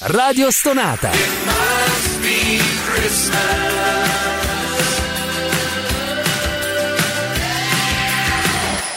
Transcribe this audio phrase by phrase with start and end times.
[0.00, 1.12] Radio Stonata.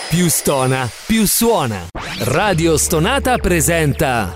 [0.10, 1.86] Più stona, più suona.
[2.22, 4.34] Radio Stonata presenta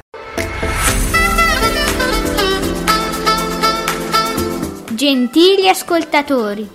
[4.91, 6.69] Gentili ascoltatori,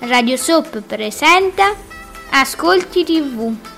[0.00, 1.72] Radio Soap presenta
[2.30, 3.77] Ascolti TV.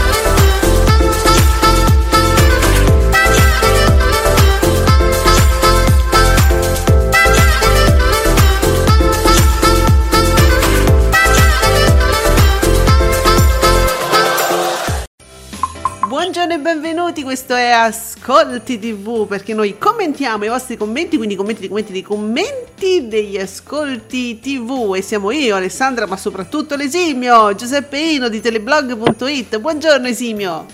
[16.31, 21.67] Buongiorno e benvenuti, questo è Ascolti TV perché noi commentiamo i vostri commenti, quindi commenti
[21.67, 28.29] commenti dei commenti degli Ascolti TV e siamo io, Alessandra, ma soprattutto l'esimio Giuseppe Ino
[28.29, 29.59] di teleblog.it.
[29.59, 30.65] Buongiorno Esimio.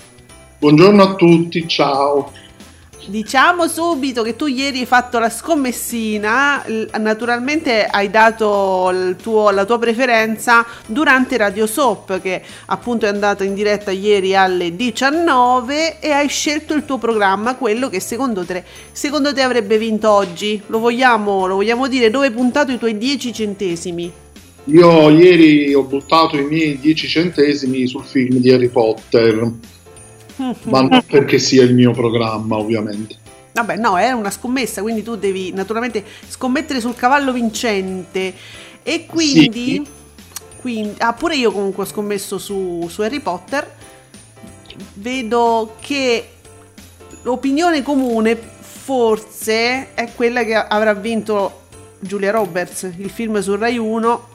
[0.60, 2.30] Buongiorno a tutti, ciao.
[3.08, 6.62] Diciamo subito che tu ieri hai fatto la scommessina,
[6.98, 13.54] naturalmente hai dato tuo- la tua preferenza durante Radio Soap che appunto è andato in
[13.54, 19.32] diretta ieri alle 19 e hai scelto il tuo programma, quello che secondo te, secondo
[19.32, 20.60] te avrebbe vinto oggi.
[20.66, 24.12] Lo vogliamo, lo vogliamo dire dove hai puntato i tuoi 10 centesimi?
[24.64, 29.50] Io ieri ho buttato i miei 10 centesimi sul film di Harry Potter,
[30.64, 33.16] ma non perché sia il mio programma, ovviamente.
[33.52, 38.32] Vabbè, no, è una scommessa, quindi tu devi naturalmente scommettere sul cavallo vincente.
[38.82, 39.84] E quindi,
[40.60, 43.76] quindi ah, pure io comunque ho scommesso su, su Harry Potter.
[44.94, 46.28] Vedo che
[47.22, 51.62] l'opinione comune forse è quella che avrà vinto
[51.98, 54.28] Giulia Roberts, il film su Rai 1.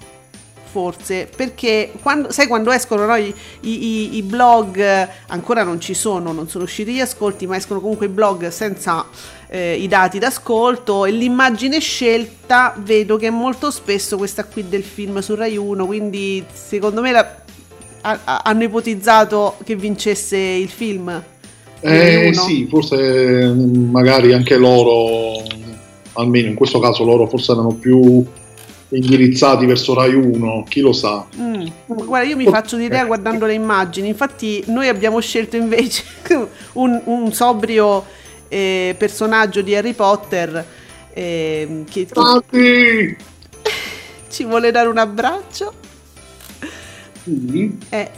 [0.74, 4.84] Forse perché quando, sai quando escono no, i, i- i blog
[5.28, 9.06] ancora non ci sono, non sono usciti gli ascolti, ma escono comunque i blog senza
[9.50, 14.81] eh, i dati d'ascolto e l'immagine scelta vedo che è molto spesso questa qui del
[14.81, 17.36] film su Rai 1, quindi secondo me la-
[18.02, 21.24] ha- ha- hanno ipotizzato che vincesse il film.
[21.81, 22.34] Eh 1.
[22.34, 25.40] sì, forse mm, magari anche loro,
[26.14, 28.26] almeno in questo caso loro forse erano più
[28.98, 31.26] indirizzati verso Rai 1, chi lo sa.
[31.38, 31.68] Mm.
[31.86, 34.08] Guarda, io mi faccio l'idea guardando le immagini.
[34.08, 36.04] Infatti, noi abbiamo scelto invece
[36.74, 38.06] un, un sobrio
[38.48, 40.66] eh, personaggio di Harry Potter
[41.14, 42.08] ehm, che,
[42.50, 43.18] che
[44.30, 45.74] ci vuole dare un abbraccio.
[47.24, 48.12] sì, Eh,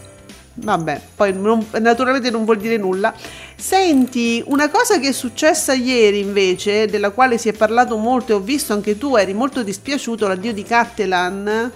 [0.55, 3.13] vabbè, poi non- naturalmente non vuol dire nulla.
[3.55, 8.35] Senti, una cosa che è successa ieri invece, della quale si è parlato molto e
[8.35, 11.71] ho visto anche tu, eri molto dispiaciuto, l'addio di Cattelan.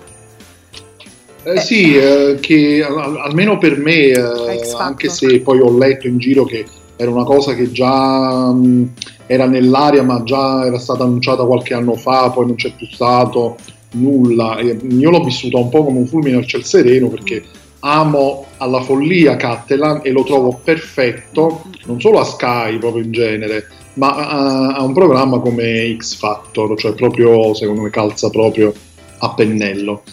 [1.44, 6.17] Eh, sì, eh, che al- almeno per me, eh, anche se poi ho letto in
[6.17, 6.66] giro che
[6.97, 8.94] era una cosa che già mh,
[9.25, 13.56] era nell'aria, ma già era stata annunciata qualche anno fa, poi non c'è più stato
[13.91, 14.59] nulla.
[14.59, 17.41] Io l'ho vissuta un po' come un fulmine al ciel sereno perché
[17.81, 23.67] amo alla follia Cattelan e lo trovo perfetto, non solo a Sky proprio in genere,
[23.94, 28.73] ma a, a un programma come X Factor, cioè proprio secondo me calza proprio
[29.19, 30.03] a pennello.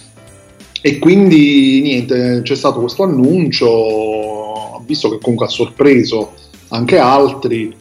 [0.80, 6.34] E quindi niente, c'è stato questo annuncio, visto che comunque ha sorpreso
[6.68, 7.74] anche altri.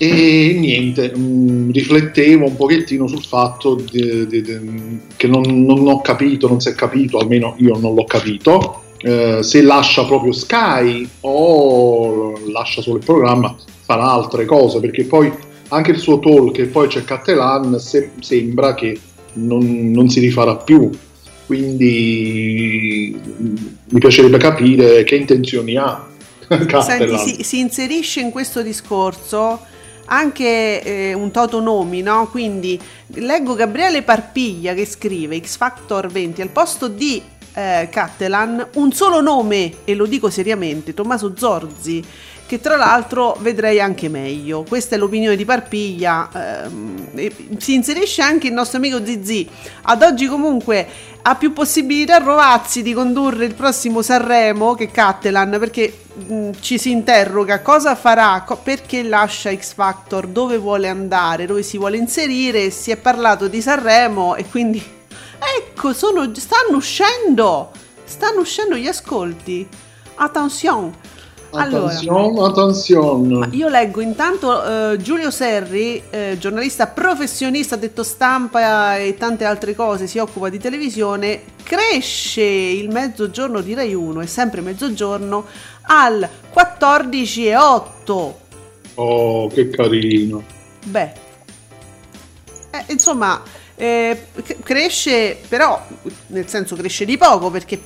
[0.00, 6.00] E niente, mh, riflettevo un pochettino sul fatto di- di- di- che non, non ho
[6.00, 11.08] capito, non si è capito, almeno io non l'ho capito, eh, se lascia proprio Sky
[11.20, 13.54] o lascia solo il programma,
[13.84, 15.32] farà altre cose, perché poi
[15.68, 18.98] anche il suo talk e poi c'è Cattelan, se- sembra che
[19.34, 20.90] non, non si rifarà più.
[21.46, 23.54] Quindi mh,
[23.90, 26.06] mi piacerebbe capire che intenzioni ha
[26.80, 29.60] Senti, si, si inserisce in questo discorso
[30.06, 32.28] anche eh, un toto nomi, no?
[32.30, 32.80] Quindi
[33.14, 37.20] leggo Gabriele Parpiglia che scrive X Factor 20 al posto di
[37.58, 42.04] eh, Cattelan un solo nome, e lo dico seriamente, Tommaso Zorzi,
[42.46, 44.64] che tra l'altro vedrei anche meglio.
[44.66, 46.30] Questa è l'opinione di Parpiglia.
[46.32, 49.46] ehm, e si inserisce anche il nostro amico Zizi.
[49.82, 50.86] Ad oggi comunque
[51.20, 56.90] ha più possibilità Rovazzi di condurre il prossimo Sanremo che Cattelan perché mh, ci si
[56.90, 62.70] interroga cosa farà, co- perché lascia X Factor, dove vuole andare, dove si vuole inserire.
[62.70, 64.96] Si è parlato di Sanremo e quindi
[65.38, 67.70] ecco, sono, stanno uscendo,
[68.04, 69.66] stanno uscendo gli ascolti.
[70.16, 71.06] Attenzione.
[71.52, 73.48] Allora, Attenzione, attenzione.
[73.52, 80.06] io leggo intanto eh, Giulio Serri, eh, giornalista professionista, detto stampa e tante altre cose,
[80.06, 85.46] si occupa di televisione, cresce il mezzogiorno di Rai 1, è sempre mezzogiorno,
[85.82, 88.32] al 14,8.
[88.96, 90.42] Oh, che carino.
[90.84, 91.12] Beh,
[92.72, 93.40] eh, insomma,
[93.78, 94.18] eh,
[94.64, 95.80] cresce, però,
[96.28, 97.78] nel senso cresce di poco perché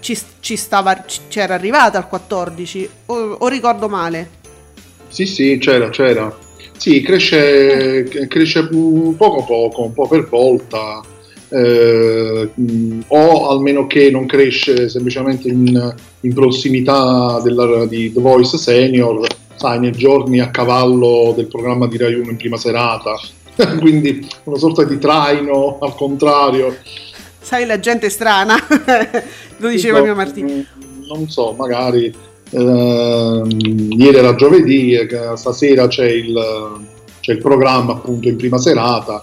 [0.00, 4.38] ci, ci stava, c'era arrivata al 14, o, o ricordo male?
[5.08, 6.34] Sì, sì, c'era, c'era.
[6.76, 11.02] Sì, cresce, cresce poco poco, un po' per volta,
[11.50, 12.48] eh,
[13.08, 19.26] o almeno che non cresce semplicemente in, in prossimità della, di The Voice Senior,
[19.56, 23.18] sai, nei giorni a cavallo del programma di Rai 1 in prima serata,
[23.80, 26.76] quindi una sorta di traino al contrario.
[27.40, 28.56] Sai, la gente è strana,
[29.56, 30.64] lo diceva no, mio Martino.
[31.08, 32.14] Non so, magari
[32.50, 34.96] eh, ieri era giovedì,
[35.34, 36.80] stasera c'è il,
[37.20, 39.22] c'è il programma appunto in prima serata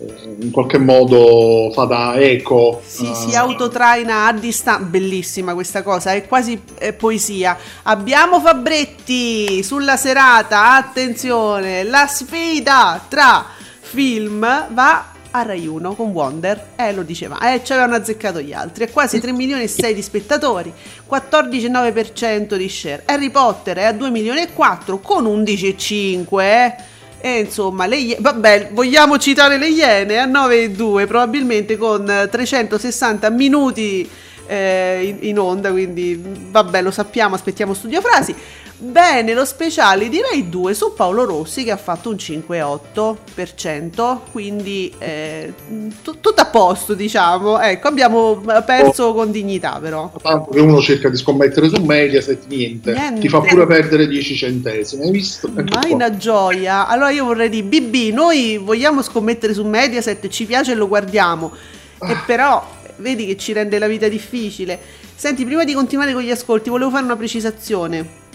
[0.00, 2.80] eh, in qualche modo fa da eco.
[2.84, 4.84] Sì, uh, si autotraina a distanza.
[4.84, 7.56] Bellissima questa cosa, è quasi è poesia.
[7.84, 13.56] Abbiamo Fabretti sulla serata, attenzione, la sfida tra
[13.88, 14.40] film
[14.74, 18.84] va a Rai 1 con Wonder, eh lo diceva, eh ci avevano azzeccato gli altri,
[18.84, 20.72] è quasi 3 milioni e 6 di spettatori,
[21.08, 26.74] 14,9% di share, Harry Potter è a 2 milioni e 4 con 11,5 eh.
[27.20, 34.08] E insomma, le, vabbè, vogliamo citare le Iene a 9,2 probabilmente con 360 minuti
[34.46, 38.34] eh, in, in, onda, quindi vabbè lo sappiamo, aspettiamo studio frasi.
[38.80, 45.52] Bene, lo speciale direi 2 su Paolo Rossi che ha fatto un 5,8%, quindi eh,
[46.00, 49.14] t- tutto a posto diciamo, ecco abbiamo perso oh.
[49.14, 50.12] con dignità però.
[50.22, 53.20] Tanto che uno cerca di scommettere su Mediaset, niente, niente.
[53.20, 55.48] ti fa pure perdere 10 centesimi, hai visto?
[55.48, 60.44] Ecco Ma una gioia, allora io vorrei dire BB, noi vogliamo scommettere su Mediaset, ci
[60.44, 61.50] piace e lo guardiamo,
[61.98, 62.12] ah.
[62.12, 62.64] e però
[62.98, 64.78] vedi che ci rende la vita difficile.
[65.16, 68.26] Senti, prima di continuare con gli ascolti volevo fare una precisazione.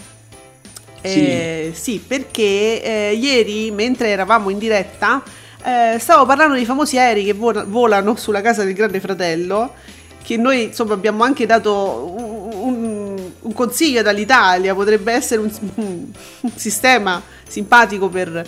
[1.06, 1.82] Eh, sì.
[1.82, 2.04] sì.
[2.06, 5.22] perché eh, ieri, mentre eravamo in diretta,
[5.62, 9.74] eh, stavo parlando dei famosi aerei che volano sulla casa del Grande Fratello,
[10.22, 16.52] che noi insomma abbiamo anche dato un, un, un consiglio dall'Italia, potrebbe essere un, un
[16.54, 18.46] sistema simpatico per,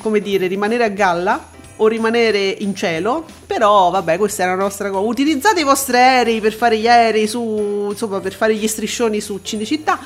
[0.00, 3.26] come dire, rimanere a galla o rimanere in cielo.
[3.46, 5.06] Però, vabbè, questa è la nostra cosa.
[5.06, 9.40] Utilizzate i vostri aerei per fare gli aerei su, insomma, per fare gli striscioni su
[9.42, 9.98] Cinecittà.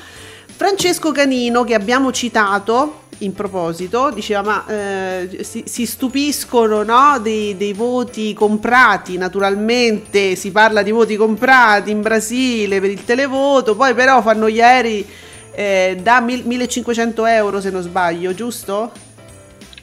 [0.57, 7.55] Francesco Canino, che abbiamo citato in proposito, diceva: Ma eh, si, si, stupiscono no, dei,
[7.55, 9.17] dei, voti comprati.
[9.17, 14.59] Naturalmente si parla di voti comprati in Brasile per il televoto, poi però fanno gli
[14.59, 15.05] aerei
[15.53, 18.91] eh, da 1500 euro, se non sbaglio, giusto?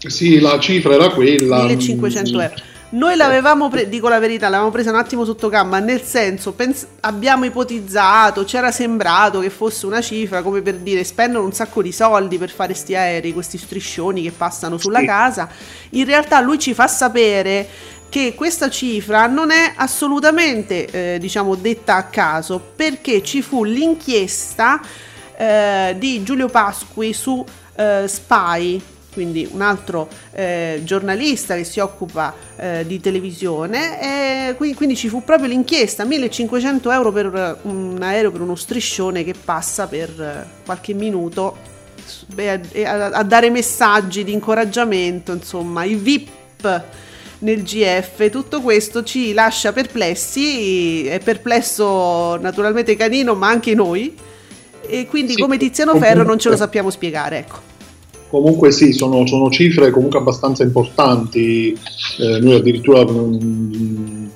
[0.04, 1.66] Sì, la cifra era quella.
[1.66, 2.54] 1500 euro.
[2.94, 6.86] Noi l'avevamo presa, dico la verità, l'avevamo presa un attimo sotto gamba, nel senso pens-
[7.00, 11.90] abbiamo ipotizzato, c'era sembrato che fosse una cifra come per dire spendono un sacco di
[11.90, 15.06] soldi per fare questi aerei, questi striscioni che passano sulla sì.
[15.06, 15.48] casa.
[15.90, 17.66] In realtà lui ci fa sapere
[18.08, 24.80] che questa cifra non è assolutamente eh, diciamo detta a caso perché ci fu l'inchiesta
[25.36, 27.44] eh, di Giulio Pasqui su
[27.74, 28.80] eh, Spy
[29.14, 35.08] quindi un altro eh, giornalista che si occupa eh, di televisione e quindi, quindi, ci
[35.08, 40.46] fu proprio l'inchiesta 1500 euro per un aereo per uno striscione che passa per eh,
[40.64, 41.56] qualche minuto
[42.26, 46.82] beh, a, a, dare messaggi di incoraggiamento insomma i VIP
[47.38, 54.16] nel GF tutto questo ci lascia perplessi è perplesso naturalmente Canino ma anche noi
[54.86, 57.72] e quindi sì, come Tiziano Ferro non ce lo sappiamo spiegare ecco
[58.34, 61.78] comunque sì, sono, sono, cifre comunque abbastanza importanti.
[62.18, 64.26] Eh, noi addirittura mh, mm,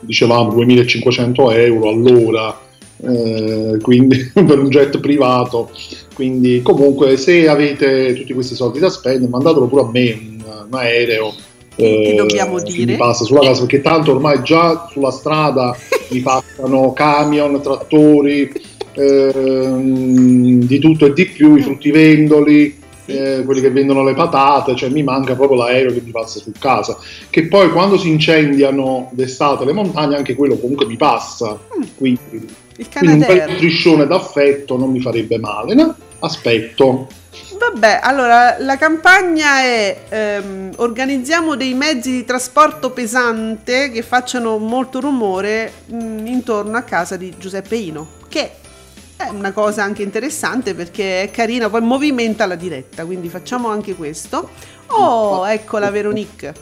[0.00, 2.58] dicevamo 2500 euro all'ora,
[3.02, 5.70] eh, quindi per un jet privato.
[6.12, 10.78] Quindi comunque se avete tutti questi soldi da spendere, mandatelo pure a me un, un
[10.78, 11.32] aereo.
[11.78, 15.76] Eh, dobbiamo dire mi passa sulla casa perché tanto ormai già sulla strada
[16.10, 18.50] mi passano camion, trattori,
[18.94, 24.90] ehm, di tutto e di più, i fruttivendoli eh, quelli che vendono le patate, cioè
[24.90, 26.98] mi manca proprio l'aereo che mi passa su casa.
[27.30, 31.52] Che poi quando si incendiano d'estate le montagne, anche quello comunque mi passa.
[31.52, 31.82] Mm.
[31.96, 32.48] Quindi,
[32.92, 35.74] quindi un bel striscione d'affetto non mi farebbe male.
[35.74, 35.94] No?
[36.18, 37.08] Aspetto.
[37.58, 45.00] Vabbè, allora la campagna è ehm, organizziamo dei mezzi di trasporto pesante che facciano molto
[45.00, 48.50] rumore mh, mm, intorno a casa di Giuseppe Ino, che
[49.16, 53.94] è una cosa anche interessante perché è carina, poi movimenta la diretta, quindi facciamo anche
[53.94, 54.50] questo.
[54.88, 56.54] Oh, ecco la Veronique.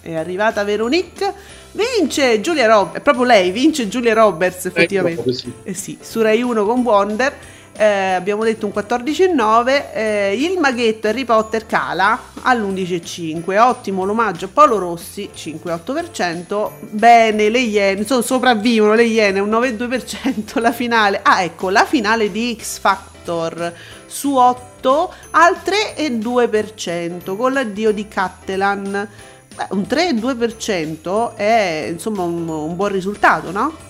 [0.00, 1.54] È arrivata Veronique.
[1.72, 5.22] Vince Giulia Roberts, proprio lei, vince Giulia Roberts effettivamente.
[5.22, 5.52] proprio sì.
[5.62, 7.32] Eh sì, su Rai 1 con Wonder.
[7.76, 14.78] Eh, abbiamo detto un 14,9 eh, il maghetto Harry Potter cala all'11,5 ottimo l'omaggio Paolo
[14.78, 21.68] Rossi 5,8% bene le Iene insomma sopravvivono le Iene un 9,2% la finale ah ecco
[21.68, 23.72] la finale di X Factor
[24.06, 29.08] su 8 al 3,2% con l'addio di Cattelan
[29.54, 33.84] Beh, un 3,2% è insomma un, un buon risultato no?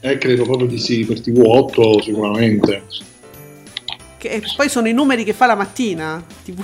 [0.00, 2.82] Eh, credo proprio di sì, per TV8 sicuramente.
[4.28, 6.62] Che poi sono i numeri che fa la mattina tipo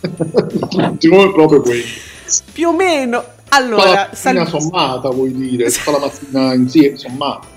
[0.00, 1.84] è proprio quelli.
[2.52, 5.68] più o meno Fa allora la mattina sal- sommata, vuoi dire?
[5.70, 7.48] Fa la mattina insieme, sommata.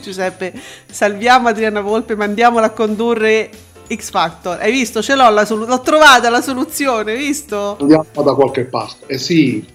[0.00, 0.52] Giuseppe
[0.88, 3.50] salviamo Adriana Volpe mandiamola a condurre
[3.92, 8.04] X Factor hai visto ce l'ho la solu- l'ho trovata la soluzione hai visto Andiamo
[8.22, 9.06] da qualche parte.
[9.12, 9.66] Eh sì,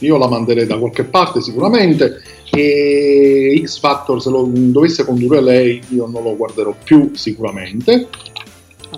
[0.00, 2.22] io la manderei da qualche parte sicuramente.
[2.50, 8.08] E X Factor, se lo dovesse condurre lei, io non lo guarderò più sicuramente.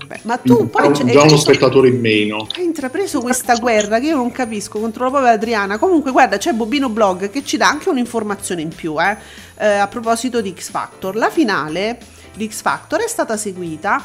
[0.09, 2.47] Vabbè, ma tu poi Già, c'è- già hai- uno spettatore in meno.
[2.57, 5.77] hai intrapreso questa guerra che io non capisco contro la povera Adriana.
[5.79, 9.17] Comunque, guarda, c'è Bobino Blog che ci dà anche un'informazione in più eh,
[9.59, 11.15] eh, a proposito di X Factor.
[11.15, 11.99] La finale
[12.35, 14.03] di X Factor è stata seguita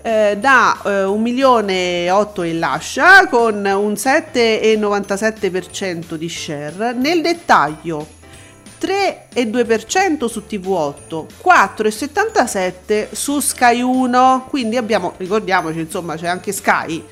[0.00, 6.92] eh, da eh, 1 milione e 8 in lascia con un 7,97% di share.
[6.94, 8.06] Nel dettaglio
[8.82, 17.04] 3,2% su TV8, 4,77% su Sky 1, quindi abbiamo, ricordiamoci, insomma, c'è anche Sky.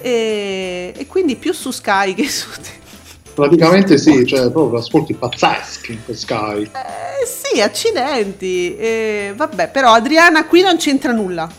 [0.00, 2.48] E, e quindi più su Sky che su
[3.34, 6.62] Praticamente sì, cioè proprio ascolti pazzeschi per Sky.
[6.64, 8.76] Eh, sì, accidenti.
[8.76, 11.50] Eh, vabbè, però Adriana qui non c'entra nulla.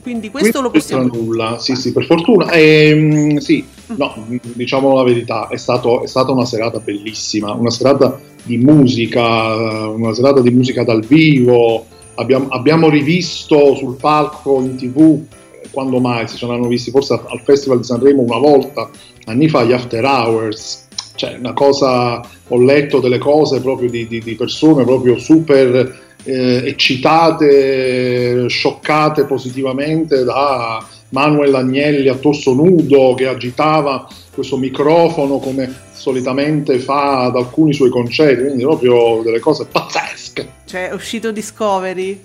[0.00, 2.50] Quindi questo Qui lo non c'entra possiamo nulla, sì, sì, per fortuna.
[2.50, 3.64] Ehm, sì,
[3.96, 9.88] no, diciamo la verità, è, stato- è stata una serata bellissima, una serata di musica,
[9.88, 11.86] una serata di musica dal vivo.
[12.14, 17.40] Abbiamo, abbiamo rivisto sul palco in tv, eh, quando mai si saranno visti, forse al
[17.44, 18.90] Festival di Sanremo una volta,
[19.26, 20.88] anni fa, gli After Hours.
[21.14, 26.62] Cioè, una cosa, ho letto delle cose proprio di, di- di persone proprio super eh,
[26.66, 36.78] eccitate, scioccate positivamente da Manuel Agnelli a torso nudo che agitava questo microfono come solitamente
[36.78, 40.50] fa ad alcuni suoi concerti, quindi proprio delle cose pazzesche.
[40.66, 42.20] Cioè, è uscito Discovery,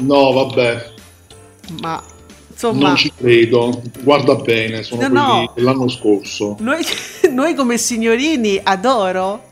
[0.00, 0.90] No, vabbè,
[1.82, 2.02] ma
[2.50, 3.82] insomma, non ci credo.
[4.02, 5.52] Guarda bene, sono No, quelli no.
[5.54, 6.56] dell'anno scorso.
[6.60, 6.82] noi,
[7.30, 9.48] noi come signorini adoro.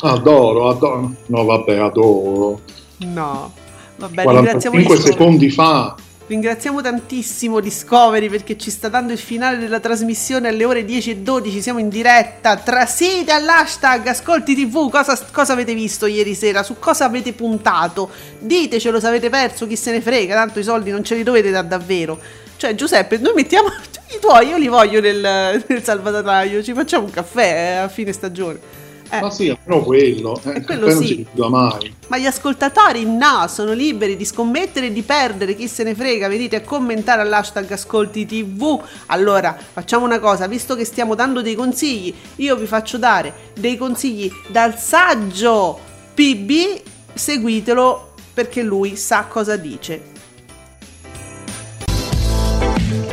[0.00, 1.12] Adoro, adoro.
[1.26, 2.60] No, vabbè, adoro.
[2.98, 3.52] No,
[3.98, 5.02] vabbè, ringraziamo 45 Discovery.
[5.12, 5.94] secondi fa.
[6.26, 11.16] Ringraziamo tantissimo Discovery perché ci sta dando il finale della trasmissione alle ore 10 e
[11.16, 11.60] 12.
[11.60, 12.56] Siamo in diretta.
[12.56, 14.90] Trasite all'hashtag Ascolti TV.
[14.90, 16.62] Cosa, cosa avete visto ieri sera?
[16.62, 18.10] Su cosa avete puntato?
[18.38, 20.34] Ditecelo se avete perso, chi se ne frega.
[20.34, 22.18] Tanto i soldi non ce li dovete dare davvero.
[22.56, 23.68] Cioè, Giuseppe, noi mettiamo
[24.16, 26.62] i tuoi, io li voglio nel, nel salvadanaio.
[26.62, 28.83] Ci facciamo un caffè eh, a fine stagione.
[29.16, 29.20] Eh.
[29.20, 30.40] Ma sì, almeno quello.
[30.44, 31.06] Eh, E quello poi non sì.
[31.06, 31.94] si chiuda mai.
[32.08, 36.28] Ma gli ascoltatori no, sono liberi di scommettere e di perdere, chi se ne frega,
[36.28, 38.80] venite a commentare all'hashtag Ascolti TV.
[39.06, 43.76] Allora, facciamo una cosa, visto che stiamo dando dei consigli, io vi faccio dare dei
[43.76, 45.78] consigli dal saggio
[46.14, 46.80] PB,
[47.14, 50.12] seguitelo perché lui sa cosa dice.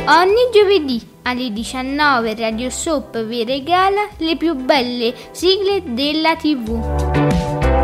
[0.04, 7.80] Ogni giovedì alle 19 Radio Soap vi regala le più belle sigle della TV.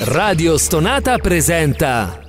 [0.00, 2.20] Radio Stonata presenta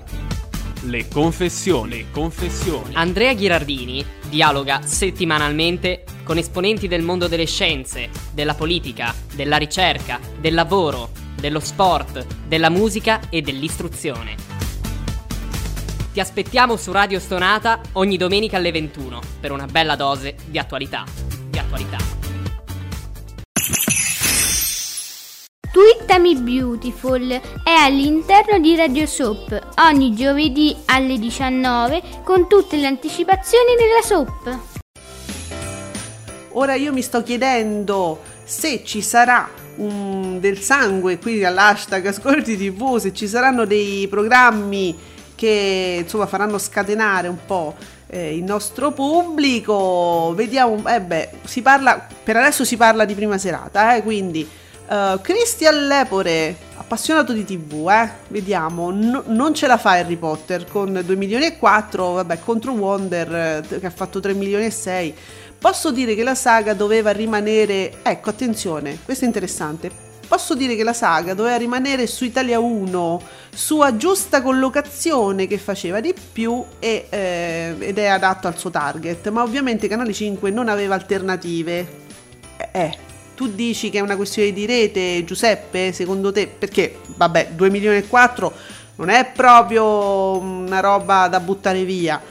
[0.82, 1.90] Le confessioni.
[1.90, 2.94] Le confessioni.
[2.96, 10.54] Andrea Ghirardini dialoga settimanalmente con esponenti del mondo delle scienze, della politica, della ricerca, del
[10.54, 14.49] lavoro, dello sport, della musica e dell'istruzione.
[16.12, 21.04] Ti aspettiamo su Radio Stonata ogni domenica alle 21 per una bella dose di attualità.
[21.50, 21.98] Di attualità.
[25.72, 27.30] Twittami Beautiful
[27.64, 34.60] è all'interno di Radio Soap ogni giovedì alle 19 con tutte le anticipazioni della soap.
[36.54, 42.98] Ora io mi sto chiedendo se ci sarà un- del sangue qui all'hashtag Ascolti TV,
[42.98, 44.98] se ci saranno dei programmi
[45.40, 47.74] che insomma faranno scatenare un po'
[48.08, 50.34] eh, il nostro pubblico.
[50.36, 54.46] Vediamo, eh beh, si parla, per adesso si parla di prima serata, eh, quindi
[54.90, 60.66] eh, Christian Lepore, appassionato di TV, eh, vediamo, no- non ce la fa Harry Potter
[60.66, 64.72] con 2 milioni e 4, vabbè, contro Wonder eh, che ha fatto 3 milioni e
[64.72, 65.16] 6.
[65.58, 70.84] Posso dire che la saga doveva rimanere, ecco attenzione, questo è interessante, posso dire che
[70.84, 73.22] la saga doveva rimanere su Italia 1,
[73.52, 79.28] sua giusta collocazione che faceva di più e, eh, ed è adatto al suo target,
[79.30, 81.88] ma ovviamente Canale 5 non aveva alternative.
[82.72, 82.98] Eh,
[83.36, 86.46] tu dici che è una questione di rete, Giuseppe, secondo te?
[86.46, 88.54] Perché, vabbè, 2 milioni e 4
[88.98, 92.22] non è proprio una roba da buttare via.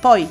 [0.00, 0.26] Poi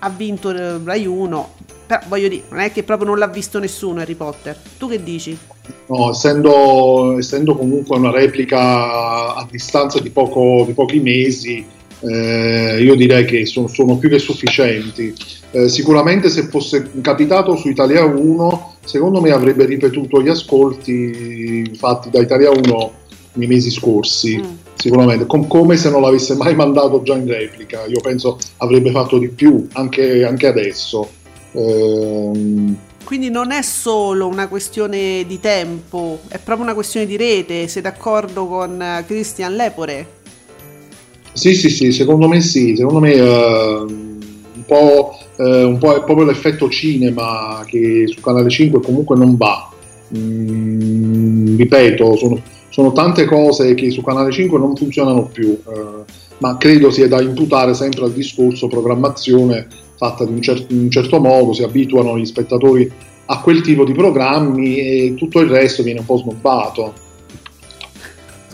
[0.00, 0.52] ha vinto
[0.84, 1.54] Rai 1,
[1.86, 4.56] però voglio dire, non è che proprio non l'ha visto nessuno Harry Potter.
[4.76, 5.38] Tu che dici?
[5.86, 11.64] No, essendo, essendo comunque una replica a distanza di, poco, di pochi mesi,
[12.00, 15.14] eh, io direi che sono, sono più che sufficienti.
[15.52, 22.10] Eh, sicuramente se fosse capitato su Italia 1, secondo me avrebbe ripetuto gli ascolti fatti
[22.10, 22.92] da Italia 1
[23.34, 24.38] nei mesi scorsi.
[24.38, 24.54] Mm.
[24.74, 29.18] Sicuramente, Com- come se non l'avesse mai mandato già in replica, io penso avrebbe fatto
[29.18, 31.08] di più anche, anche adesso.
[31.56, 32.76] Ehm...
[33.04, 37.68] Quindi non è solo una questione di tempo, è proprio una questione di rete.
[37.68, 40.14] Sei d'accordo con eh, Christian Lepore?
[41.32, 42.74] Sì, sì, sì, secondo me sì.
[42.74, 48.50] Secondo me uh, un, po', uh, un, po', è proprio l'effetto cinema che su Canale
[48.50, 49.70] 5 comunque non va.
[50.16, 56.04] Mm, ripeto, sono, sono, tante cose che su Canale 5 non funzionano più, uh,
[56.38, 60.90] ma credo sia da imputare sempre al discorso programmazione fatta in un, cer- in un
[60.90, 62.90] certo modo, si abituano gli spettatori
[63.26, 66.94] a quel tipo di programmi e tutto il resto viene un po' snobbato.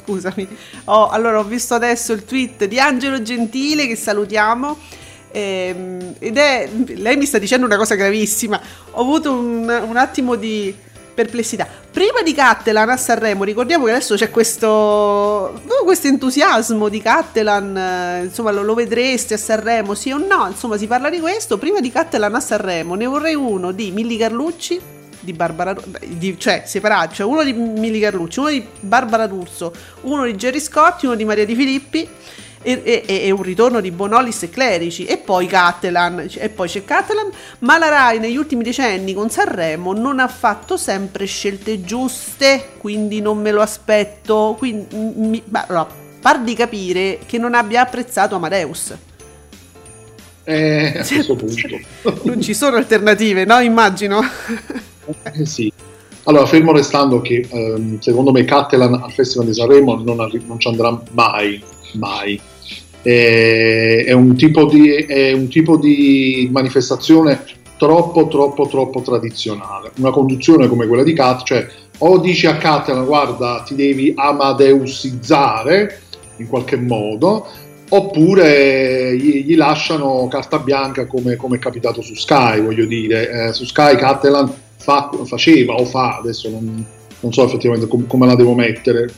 [0.03, 0.49] Scusami,
[0.87, 4.77] oh, allora ho visto adesso il tweet di Angelo Gentile che salutiamo.
[5.31, 8.61] Ehm, ed è lei mi sta dicendo una cosa gravissima.
[8.93, 10.75] Ho avuto un, un attimo di
[11.15, 11.67] perplessità.
[11.91, 18.25] Prima di Cattelan a Sanremo, ricordiamo che adesso c'è questo, questo entusiasmo di Cattelan, eh,
[18.25, 21.59] insomma lo, lo, vedreste a Sanremo, sì o no, insomma si parla di questo.
[21.59, 24.81] Prima di Cattelan a Sanremo ne vorrei uno di Milli Carlucci,
[25.21, 25.75] di Barbara,
[26.07, 30.61] di, cioè separati, cioè uno di Milli Carlucci, uno di Barbara D'Urso, uno di Jerry
[30.61, 32.09] Scotti, uno di Maria Di Filippi
[32.63, 36.85] e, e, e, un ritorno di Bonolis e Clerici e poi Cattelan e poi c'è
[36.85, 42.71] Cattelan ma la Rai negli ultimi decenni con Sanremo non ha fatto sempre scelte giuste
[42.83, 44.57] quindi non me lo aspetto.
[44.59, 45.87] Quindi mi, allora,
[46.21, 48.93] par di capire che non abbia apprezzato Amadeus.
[50.43, 51.79] Eh, a questo punto.
[52.25, 54.21] Non ci sono alternative no immagino.
[55.23, 55.73] Eh, sì.
[56.25, 60.59] Allora, fermo restando che ehm, secondo me Cattelan al Festival di Sanremo non, arri- non
[60.59, 62.41] ci andrà mai, mai
[63.03, 67.45] è, è, un di, è, un tipo di, manifestazione
[67.77, 69.91] troppo troppo troppo tradizionale.
[69.99, 71.67] Una conduzione come quella di Cat cioè
[71.99, 76.01] o dici a Catalan guarda ti devi amadeusizzare
[76.37, 77.47] in qualche modo
[77.89, 83.49] oppure gli, gli lasciano carta bianca come, come, è capitato su Sky voglio dire.
[83.49, 86.87] Eh, su Sky Catalan fa, faceva o fa adesso non,
[87.23, 89.13] non so effettivamente com- come la devo mettere,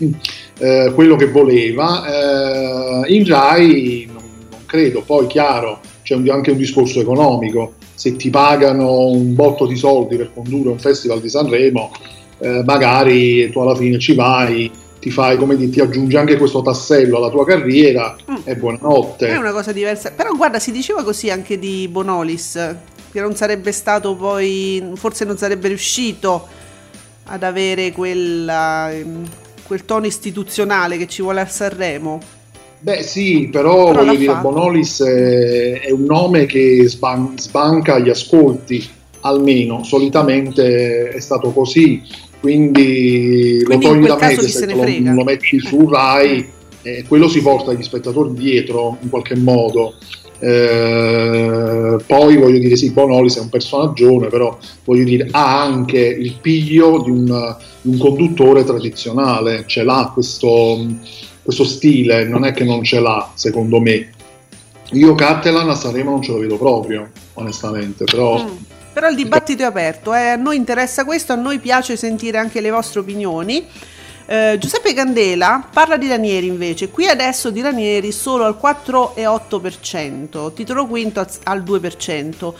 [0.58, 3.04] eh, quello che voleva.
[3.04, 8.16] Eh, in Rai non, non, credo, poi chiaro c'è un, anche un discorso economico, se
[8.16, 11.90] ti pagano un botto di soldi per condurre un festival di Sanremo,
[12.38, 16.60] eh, magari tu alla fine ci vai, ti fai come dire, ti aggiungi anche questo
[16.60, 18.36] tassello alla tua carriera mm.
[18.44, 19.28] e buonanotte.
[19.28, 22.76] È una cosa diversa, però guarda, si diceva così anche di Bonolis,
[23.10, 26.53] che non sarebbe stato poi, forse non sarebbe riuscito
[27.24, 29.28] ad avere quella, ehm,
[29.66, 32.20] quel tono istituzionale che ci vuole a Sanremo.
[32.80, 34.50] Beh sì, però, però voglio dire, fatto.
[34.50, 38.86] Bonolis è, è, un nome che sban- sbanca gli ascolti,
[39.20, 42.02] almeno solitamente è stato così,
[42.40, 46.46] quindi, quindi lo togli da Mediaset, lo, lo metti su Rai,
[46.82, 49.94] eh, quello si porta gli spettatori dietro in qualche modo.
[50.46, 56.36] Eh, poi voglio dire, sì, Bonolis è un personaggio, però voglio dire, ha anche il
[56.38, 60.86] piglio di un, di un conduttore tradizionale, ce l'ha questo,
[61.42, 64.10] questo, stile, non è che non ce l'ha, secondo me.
[64.90, 68.44] Io Cattelan a Sanremo non ce lo vedo proprio, onestamente, però...
[68.44, 68.56] Mm.
[68.92, 70.28] Però il dibattito è aperto, eh.
[70.28, 73.66] a noi interessa questo, a noi piace sentire anche le vostre opinioni.
[74.26, 80.86] Eh, Giuseppe Candela parla di Ranieri invece, qui adesso di Ranieri solo al 4,8%, titolo
[80.86, 82.54] quinto al 2%.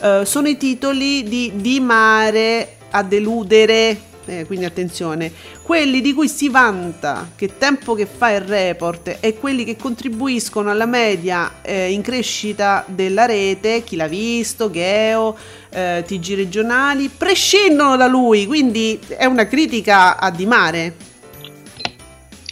[0.00, 5.30] Eh, sono i titoli di Di Mare a deludere, eh, quindi attenzione,
[5.62, 10.70] quelli di cui si vanta che tempo che fa il report e quelli che contribuiscono
[10.70, 15.36] alla media eh, in crescita della rete, chi l'ha visto, Geo,
[15.68, 21.08] eh, TG regionali, prescindono da lui, quindi è una critica a Di Mare.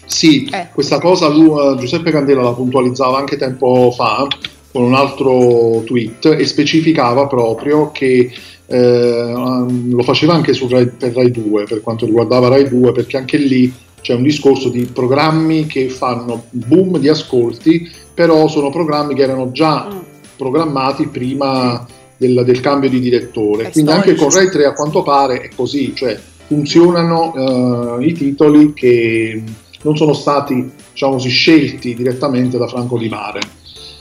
[0.08, 0.68] Sì, eh.
[0.72, 4.26] questa cosa lui, Giuseppe Candela la puntualizzava anche tempo fa,
[4.72, 8.30] con un altro tweet e specificava proprio che
[8.66, 12.92] eh, um, lo faceva anche su Rai, per Rai 2 per quanto riguardava Rai 2
[12.92, 18.70] perché anche lì c'è un discorso di programmi che fanno boom di ascolti però sono
[18.70, 19.98] programmi che erano già mm.
[20.36, 24.10] programmati prima del, del, cambio di direttore è quindi storici.
[24.10, 29.42] anche con Rai 3 a quanto pare è così cioè funzionano uh, i titoli che
[29.82, 33.40] non sono stati diciamo così, scelti direttamente da Franco Di Mare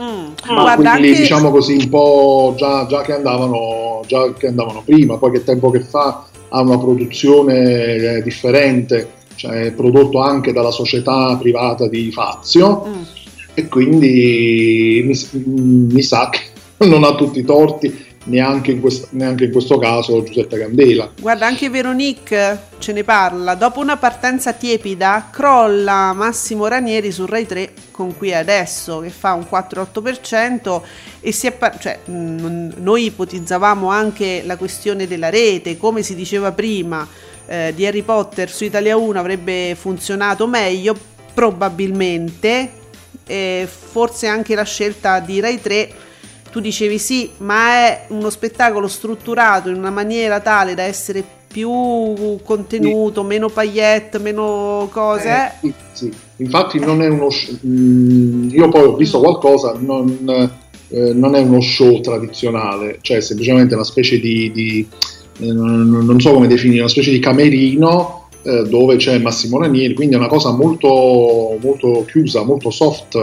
[0.01, 0.55] Mm.
[0.55, 1.21] Ma quindi anche...
[1.21, 5.71] diciamo così un po' già, già, che andavano, già che andavano prima, poi che tempo
[5.71, 12.85] che fa ha una produzione eh, differente, cioè prodotto anche dalla società privata di Fazio
[12.87, 13.01] mm.
[13.55, 15.43] e quindi mi,
[15.91, 16.41] mi sa che
[16.85, 21.11] non ha tutti i torti neanche in, quest- neanche in, questo caso Giuseppe Candela.
[21.19, 23.55] Guarda, anche Veronique ce ne parla.
[23.55, 29.33] Dopo una partenza tiepida, crolla Massimo Ranieri su Rai 3 con qui adesso, che fa
[29.33, 30.81] un 4-8%
[31.19, 36.15] e si è par- cioè, mh, noi ipotizzavamo anche la questione della rete, come si
[36.15, 37.07] diceva prima,
[37.47, 40.95] eh, di Harry Potter su Italia 1 avrebbe funzionato meglio,
[41.33, 42.71] probabilmente,
[43.25, 46.05] eh, forse anche la scelta di Rai 3
[46.51, 52.37] tu dicevi sì, ma è uno spettacolo strutturato in una maniera tale da essere più
[52.43, 53.27] contenuto, sì.
[53.27, 55.29] meno paillette, meno cose.
[55.29, 56.11] Eh, sì, sì.
[56.37, 60.51] Infatti non è uno show, mm, io poi ho visto qualcosa, non,
[60.89, 64.87] eh, non, è uno show tradizionale, cioè semplicemente una specie di, di
[65.39, 70.13] eh, non so come definire, una specie di camerino eh, dove c'è Massimo Ranieri, quindi
[70.13, 73.21] è una cosa molto, molto chiusa, molto soft,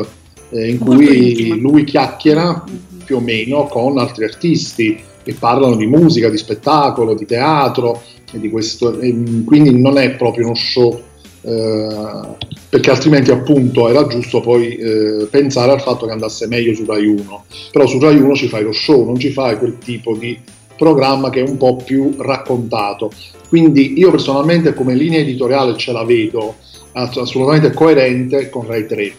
[0.51, 2.65] eh, in cui lui chiacchiera
[3.05, 8.51] più o meno con altri artisti che parlano di musica, di spettacolo, di teatro, di
[8.51, 11.01] questo, quindi non è proprio uno show,
[11.43, 12.37] eh,
[12.69, 17.07] perché altrimenti appunto era giusto poi eh, pensare al fatto che andasse meglio su Rai
[17.07, 20.39] 1, però su Rai 1 ci fai lo show, non ci fai quel tipo di
[20.77, 23.11] programma che è un po' più raccontato.
[23.49, 26.57] Quindi io personalmente come linea editoriale ce la vedo
[26.93, 29.15] assolutamente coerente con Rai 3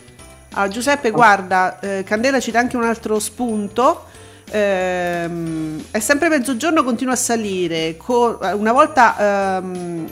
[0.58, 4.06] Ah, Giuseppe, guarda, eh, Candela ci dà anche un altro spunto.
[4.50, 7.98] Ehm, è sempre mezzogiorno, continua a salire.
[7.98, 9.58] Co- una volta.
[9.58, 10.08] Ehm,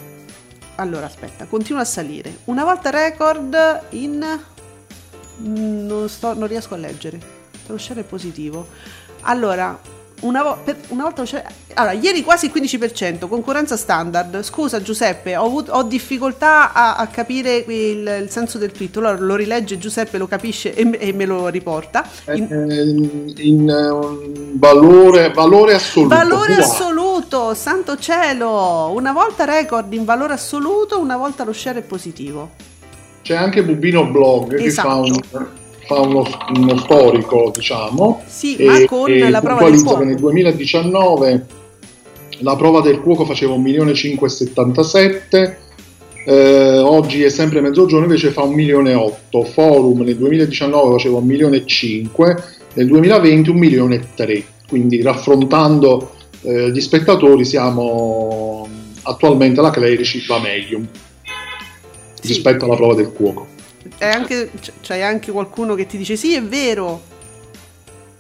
[0.76, 2.40] allora, aspetta, continua a salire.
[2.46, 4.40] Una volta record in.
[5.38, 7.20] Non, sto, non riesco a leggere.
[7.68, 8.68] Lo share è positivo.
[9.22, 9.80] Allora,
[10.24, 10.58] una, vo-
[10.90, 11.44] una, volta c'è...
[11.76, 14.42] Allora, ieri quasi il 15%, concorrenza standard.
[14.44, 18.98] Scusa Giuseppe, ho, avuto, ho difficoltà a, a capire il, il, senso del tweet.
[18.98, 22.08] Allora lo rilegge Giuseppe, lo capisce e, e me lo riporta.
[22.34, 26.16] In, in, in uh, valore, valore, assoluto.
[26.16, 26.64] Valore wow.
[26.64, 28.92] assoluto, santo cielo.
[28.94, 32.52] Una volta record in valore assoluto, una volta lo share è positivo.
[33.22, 34.64] C'è anche Bubino Blog esatto.
[34.64, 35.38] che fa esatto.
[35.38, 38.24] un fa uno, uno storico, diciamo.
[38.26, 40.04] Sì, e, ma con la prova del cuoco.
[40.04, 41.46] nel 2019
[42.40, 45.62] la prova del cuoco faceva 1.577
[46.26, 51.18] eh, oggi è sempre mezzogiorno invece fa 1 milione e 8 forum nel 2019 faceva
[51.18, 52.44] 1 milione e 5
[52.74, 58.68] nel 2020 1 milione e 3 quindi raffrontando eh, gli spettatori siamo
[59.04, 60.80] attualmente la Clerici va meglio
[62.22, 62.28] sì.
[62.28, 63.48] rispetto alla prova del cuoco
[64.00, 67.02] anche, c'è anche qualcuno che ti dice sì, è vero.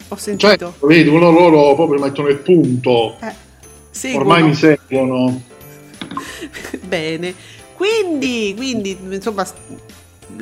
[0.09, 0.75] Ho sentito.
[0.79, 3.17] Cioè, vedi, uno loro proprio mettono il punto.
[3.19, 5.41] Eh, Ormai mi seguono.
[6.85, 7.33] Bene.
[7.75, 9.45] Quindi, quindi, insomma,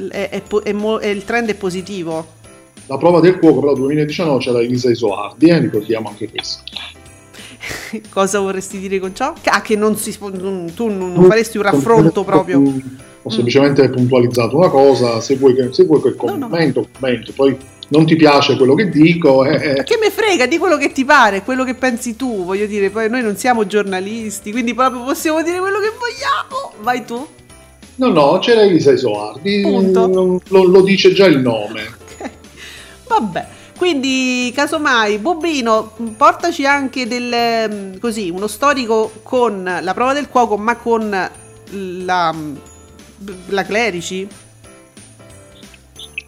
[0.09, 2.39] è, è, è, il trend è positivo.
[2.87, 6.63] La prova del cuoco però 2019 c'era Elisa Isoardi, eh, ricordiamo anche questo.
[8.09, 9.33] Cosa vorresti dire con ciò?
[9.45, 12.61] Ah, che non si, tu non faresti un raffronto proprio
[13.23, 13.91] ho semplicemente mm.
[13.91, 16.99] puntualizzato una cosa, se vuoi, se vuoi quel commento, no, no.
[16.99, 17.55] commento, poi
[17.89, 19.45] non ti piace quello che dico.
[19.45, 19.83] Eh, eh.
[19.83, 23.09] Che me frega di quello che ti pare, quello che pensi tu, voglio dire, poi
[23.09, 26.73] noi non siamo giornalisti, quindi proprio possiamo dire quello che vogliamo.
[26.81, 27.27] Vai tu.
[27.95, 31.83] No, no, c'era Elisa Isoardi, lo, lo, dice già il nome.
[32.15, 32.29] Okay.
[33.07, 33.47] Vabbè.
[33.81, 40.55] Quindi, casomai, Bobino, portaci anche del, mm, così, uno storico con la prova del cuoco,
[40.55, 41.09] ma con
[42.05, 42.35] la
[43.47, 44.27] la Clerici?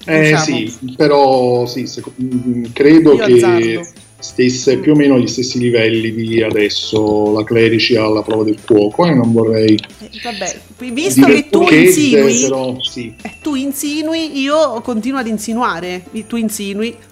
[0.06, 0.44] Eh diciamo.
[0.44, 1.88] sì, però sì,
[2.24, 3.88] mm, credo Io che azzardo.
[4.18, 9.06] stesse più o meno agli stessi livelli di adesso la Clerici alla prova del fuoco
[9.06, 9.80] e non vorrei...
[10.00, 10.60] Eh, vabbè,
[10.92, 13.16] visto che tu insinui, però, sì.
[13.22, 17.12] eh, tu insinui, io continuo ad insinuare, tu insinui.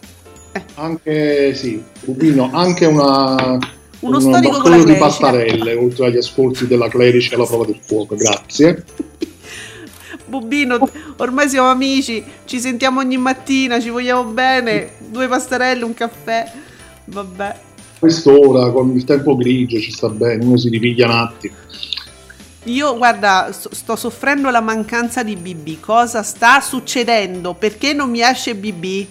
[0.54, 0.64] Eh.
[0.76, 3.58] Anche sì, Rubino, anche una
[4.02, 8.84] uno un la di pastarelle oltre agli ascolti della Clerici alla prova del fuoco grazie
[10.32, 10.80] Bubino,
[11.18, 16.50] ormai siamo amici, ci sentiamo ogni mattina, ci vogliamo bene, due pastarelle, un caffè,
[17.04, 17.60] vabbè.
[18.00, 21.56] Quest'ora, con il tempo grigio, ci sta bene, uno si ripiglia un attimo.
[22.66, 25.82] Io, guarda, sto soffrendo la mancanza di BB.
[25.82, 27.54] Cosa sta succedendo?
[27.54, 29.08] Perché non mi esce BB?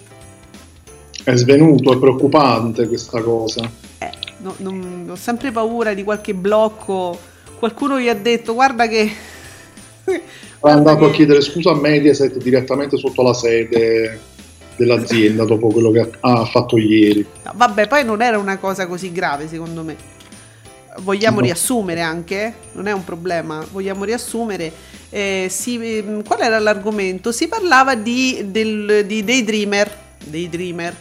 [1.23, 3.71] È svenuto, è preoccupante questa cosa.
[3.99, 7.19] Eh, no, non- ho sempre paura di qualche blocco.
[7.59, 9.11] Qualcuno gli ha detto, guarda che...
[10.05, 14.19] È andato a chiedere scusa a Mediaset direttamente sotto la sede
[14.77, 17.25] dell'azienda dopo quello che ha fatto ieri.
[17.45, 19.97] No, vabbè, poi non era una cosa così grave, secondo me.
[21.01, 21.45] Vogliamo No.
[21.45, 22.53] riassumere anche?
[22.73, 23.65] Non è un problema.
[23.71, 24.73] Vogliamo riassumere.
[25.11, 27.31] Eh, si- ehm, qual era l'argomento?
[27.31, 29.91] Si parlava di, del, di Daydreamer.
[30.25, 30.95] Daydreamer.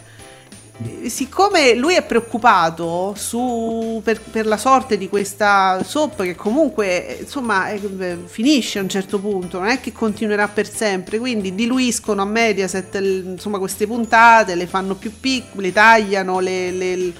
[1.07, 7.69] Siccome lui è preoccupato su- per, per la sorte di questa soap, che comunque insomma
[7.69, 12.21] eh, eh, finisce a un certo punto, non è che continuerà per sempre, quindi diluiscono
[12.21, 17.13] a Mediaset insomma, queste puntate, le fanno più piccole, le tagliano, le- le-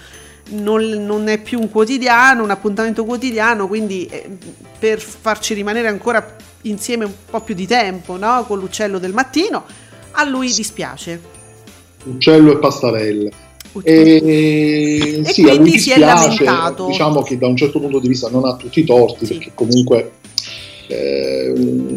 [0.51, 4.37] non, non è più un quotidiano, un appuntamento quotidiano, quindi eh,
[4.79, 8.45] per farci rimanere ancora insieme un po' più di tempo no?
[8.45, 9.65] con l'uccello del mattino,
[10.11, 11.37] a lui dispiace.
[12.05, 13.47] Uccello e pastarelle.
[13.83, 16.87] E, E sì, a lui quindi si è dispiace, lamentato.
[16.87, 19.33] diciamo che da un certo punto di vista non ha tutti i torti, Sì.
[19.33, 20.11] perché comunque
[20.87, 21.53] eh,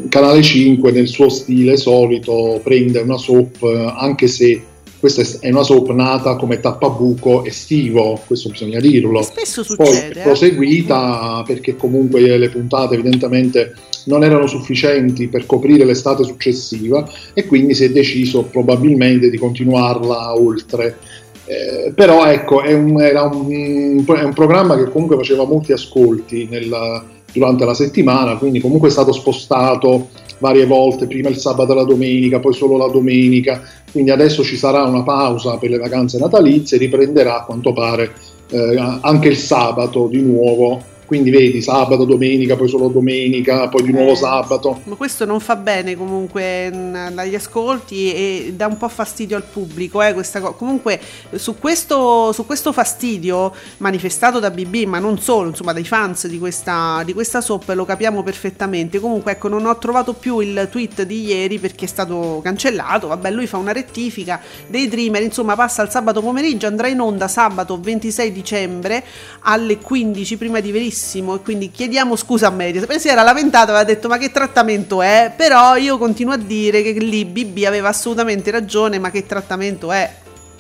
[0.08, 4.62] Canale 5 nel suo stile solito prende una soap, eh, anche se
[5.00, 9.20] questa è- è una soap nata come tappabuco estivo, questo bisogna dirlo.
[9.20, 10.20] E spesso Poi succede.
[10.20, 10.22] eh.
[10.22, 17.74] proseguita perché comunque le puntate evidentemente non erano sufficienti per coprire l'estate successiva e quindi
[17.74, 20.98] si è deciso probabilmente di continuarla oltre.
[21.44, 26.46] Eh, però ecco, è un, era un, è un programma che comunque faceva molti ascolti
[26.48, 27.02] nel-
[27.32, 31.84] durante la settimana, quindi comunque è stato spostato varie volte, prima il sabato e la
[31.84, 36.78] domenica, poi solo la domenica, quindi adesso ci sarà una pausa per le vacanze natalizie,
[36.78, 38.12] riprenderà a quanto pare
[38.50, 40.90] eh, anche il sabato di nuovo.
[41.12, 44.80] Quindi vedi sabato, domenica, poi solo domenica, poi di nuovo Eh, sabato.
[44.84, 49.42] Ma questo non fa bene comunque mh, dagli ascolti e dà un po' fastidio al
[49.44, 50.00] pubblico.
[50.00, 50.98] Eh, questa co- comunque
[51.34, 56.38] su questo, su questo fastidio manifestato da BB, ma non solo, insomma dai fans di
[56.38, 58.98] questa, di questa soap lo capiamo perfettamente.
[58.98, 63.08] Comunque ecco non ho trovato più il tweet di ieri perché è stato cancellato.
[63.08, 67.28] Vabbè lui fa una rettifica dei Dreamer, insomma passa il sabato pomeriggio, andrà in onda
[67.28, 69.04] sabato 26 dicembre
[69.40, 71.00] alle 15 prima di Verissimo
[71.34, 72.88] e quindi chiediamo scusa a Mediaset.
[72.88, 75.32] Poi si era lamentato, aveva detto ma che trattamento è?
[75.36, 80.10] Però io continuo a dire che lì BB aveva assolutamente ragione, ma che trattamento è?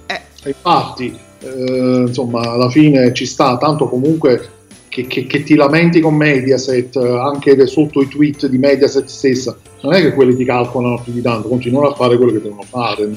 [0.06, 4.50] Eh, Infatti, eh, insomma, alla fine ci sta, tanto comunque
[4.88, 9.56] che, che- che ti lamenti con Mediaset, eh, anche sotto i tweet di Mediaset stessa,
[9.82, 12.62] non è che quelli ti calcolano più di tanto, continuano a fare quello che devono
[12.68, 13.08] fare.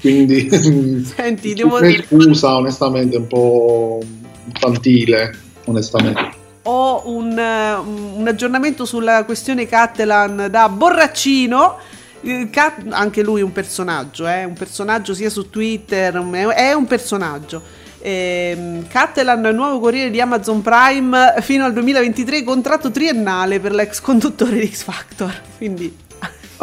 [0.00, 0.48] Quindi,
[1.04, 4.00] Senti, devo dire- scusa onestamente un po'
[4.46, 6.33] infantile, onestamente.
[6.64, 11.78] Ho un, eh, un aggiornamento sulla questione Cattelan da Borraccino.
[12.20, 16.14] Eh, Cat- anche lui un personaggio, è un personaggio sia su Twitter,
[16.54, 17.62] è un personaggio.
[18.00, 24.58] Ehm, Cattelan, nuovo corriere di Amazon Prime fino al 2023, contratto triennale per l'ex conduttore
[24.58, 25.32] di X Factor.
[25.56, 26.03] Quindi,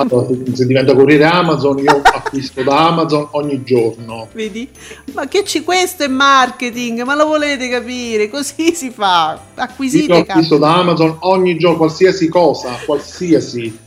[0.01, 4.27] Allora, se- diventa corriere Amazon, io acquisto da Amazon ogni giorno.
[4.33, 4.69] vedi?
[5.13, 7.01] Ma che ci questo è marketing?
[7.03, 8.29] Ma lo volete capire?
[8.29, 9.39] Così si fa.
[9.55, 10.59] Io Acquisite acquisto Cattelan.
[10.59, 13.77] da Amazon ogni giorno, qualsiasi cosa, qualsiasi.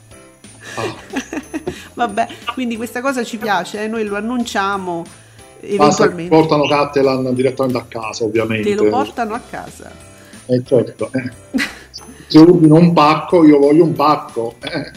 [0.77, 0.95] Ah,
[1.95, 5.05] Vabbè, quindi questa cosa ci piace, eh, noi lo annunciamo
[5.61, 6.35] eventualmente.
[6.35, 8.69] portano Cattelan direttamente a casa, ovviamente.
[8.75, 9.91] Te lo portano a casa.
[10.47, 11.31] Eh, certo, eh.
[12.27, 14.55] Se ordino un pacco, io voglio un pacco.
[14.61, 14.91] eh.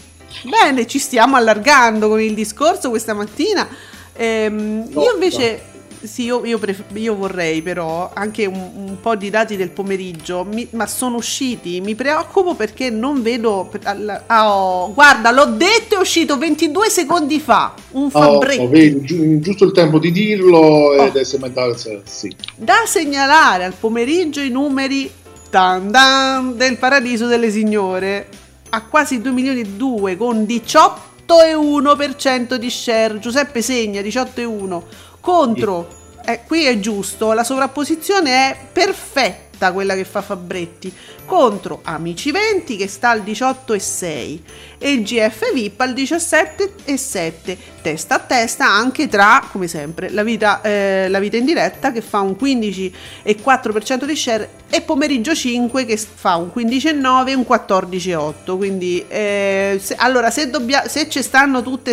[0.44, 3.68] Bene, ci stiamo allargando con il discorso questa mattina.
[4.14, 5.62] Ehm, io invece,
[6.04, 10.44] sì, io, io pref- io vorrei però anche un, un po' di dati del pomeriggio,
[10.44, 13.70] mi- ma sono usciti, mi preoccupo perché non vedo...
[13.84, 18.62] al- ah, oh, guarda, l'ho detto, è uscito 22 secondi fa, un Oh, Fabretti.
[18.62, 21.20] oh, vedi, giu- giusto il tempo di dirlo ed Oh.
[21.20, 22.36] è sementato sì.
[22.56, 25.12] Da segnalare al pomeriggio i numeri
[25.50, 28.28] tan dan, del Paradiso delle Signore
[28.70, 33.20] a quasi 2 milioni e 2 con 18,1% di share.
[33.20, 34.82] Giuseppe segna 18,1
[35.20, 35.88] contro.
[36.26, 40.94] Eh, qui è giusto, la sovrapposizione è perfetta quella che fa Fabretti
[41.26, 44.40] contro Amici 20 che sta al 18,6
[44.78, 50.62] e il GF VIP al 17,7 testa a testa anche tra come sempre la vita,
[50.62, 55.98] eh, la vita in diretta che fa un 15,4% di share e pomeriggio 5 che
[55.98, 61.64] fa un 15,9 e un 14,8 quindi eh, se, allora se, dobbia, se ci stanno
[61.64, 61.92] tutti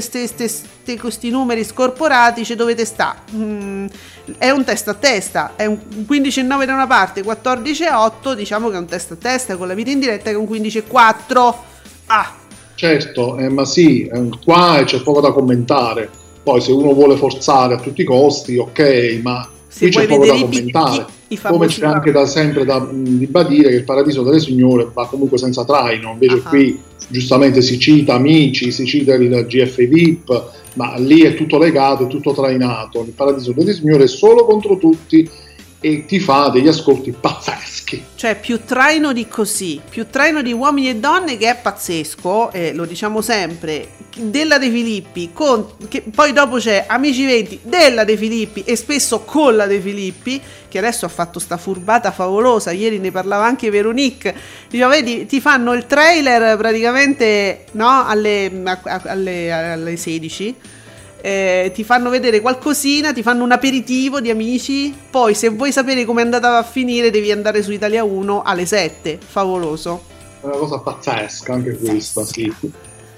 [0.98, 3.86] questi numeri scorporati ci dovete stare mm,
[4.38, 8.78] è un testa a testa è un 15,9 da una parte 14,8 diciamo che è
[8.78, 11.54] un testa a testa con la vita in diretta che è un 15,4
[12.06, 12.34] ah.
[12.74, 16.10] Certo eh, ma sì eh, qua c'è poco da commentare.
[16.42, 20.26] Poi se uno vuole forzare a tutti i costi ok ma se qui c'è poco
[20.26, 24.40] da commentare i, i come c'è anche da sempre da ribadire che il Paradiso delle
[24.40, 26.12] Signore va comunque senza traino.
[26.12, 26.48] Invece uh-huh.
[26.48, 32.04] qui giustamente si cita Amici si cita il GF VIP ma lì è tutto legato,
[32.04, 33.02] è tutto trainato.
[33.02, 35.28] Il Paradiso delle Signore è solo contro tutti
[35.84, 38.02] e ti fa degli ascolti pazzeschi.
[38.14, 42.72] Cioè, più traino di così, più traino di uomini e donne che è pazzesco, e
[42.72, 48.16] lo diciamo sempre, della De Filippi, con, che poi dopo c'è Amici 20 della De
[48.16, 52.98] Filippi e spesso con la De Filippi, che adesso ha fatto sta furbata favolosa, ieri
[52.98, 54.34] ne parlava anche Veronique,
[54.70, 58.50] diceva, vedi, ti fanno il trailer praticamente no, alle,
[58.84, 60.54] alle, alle 16
[61.24, 66.04] eh, ti fanno vedere qualcosina, ti fanno un aperitivo di amici, poi se vuoi sapere
[66.04, 70.02] come è andata a finire devi andare su Italia 1 alle 7, favoloso.
[70.42, 72.52] È una cosa pazzesca anche questa, sì.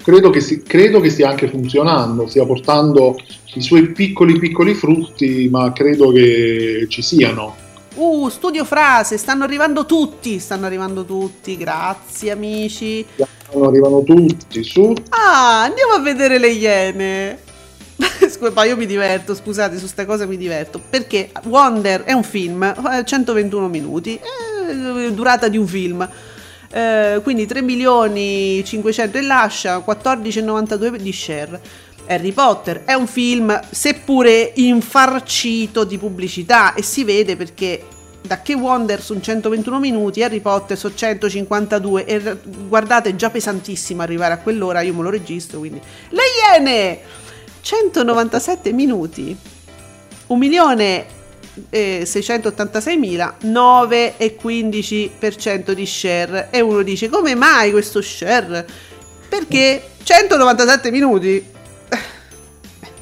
[0.01, 3.17] Credo che, si, credo che stia anche funzionando, stia portando
[3.55, 7.57] i suoi piccoli piccoli frutti, ma credo che ci siano.
[7.95, 13.05] Uh, studio frase, stanno arrivando tutti, stanno arrivando tutti, grazie amici.
[13.51, 14.93] Arrivano tutti, su.
[15.09, 17.46] Ah, andiamo a vedere le iene.
[18.53, 20.79] ma io mi diverto, scusate, su questa cosa mi diverto.
[20.87, 26.07] Perché Wonder è un film, 121 eh, minuti, eh, durata di un film.
[26.69, 31.61] Eh, quindi 3 milioni 500 e lascia, 14,92 di share.
[32.09, 37.83] Harry Potter è un film seppure infarcito di pubblicità e si vede perché
[38.21, 44.01] da che Wonder sono 121 minuti, Harry Potter sono 152 e guardate è già pesantissimo
[44.01, 46.21] arrivare a quell'ora, io me lo registro, quindi le
[46.55, 46.99] Iene!
[47.67, 49.35] 197 minuti,
[50.27, 51.05] 1 milione
[51.69, 56.47] e 686.000, 9 e 15% di share.
[56.49, 58.65] E uno dice, come mai questo share?
[59.27, 61.45] Perché 197 minuti.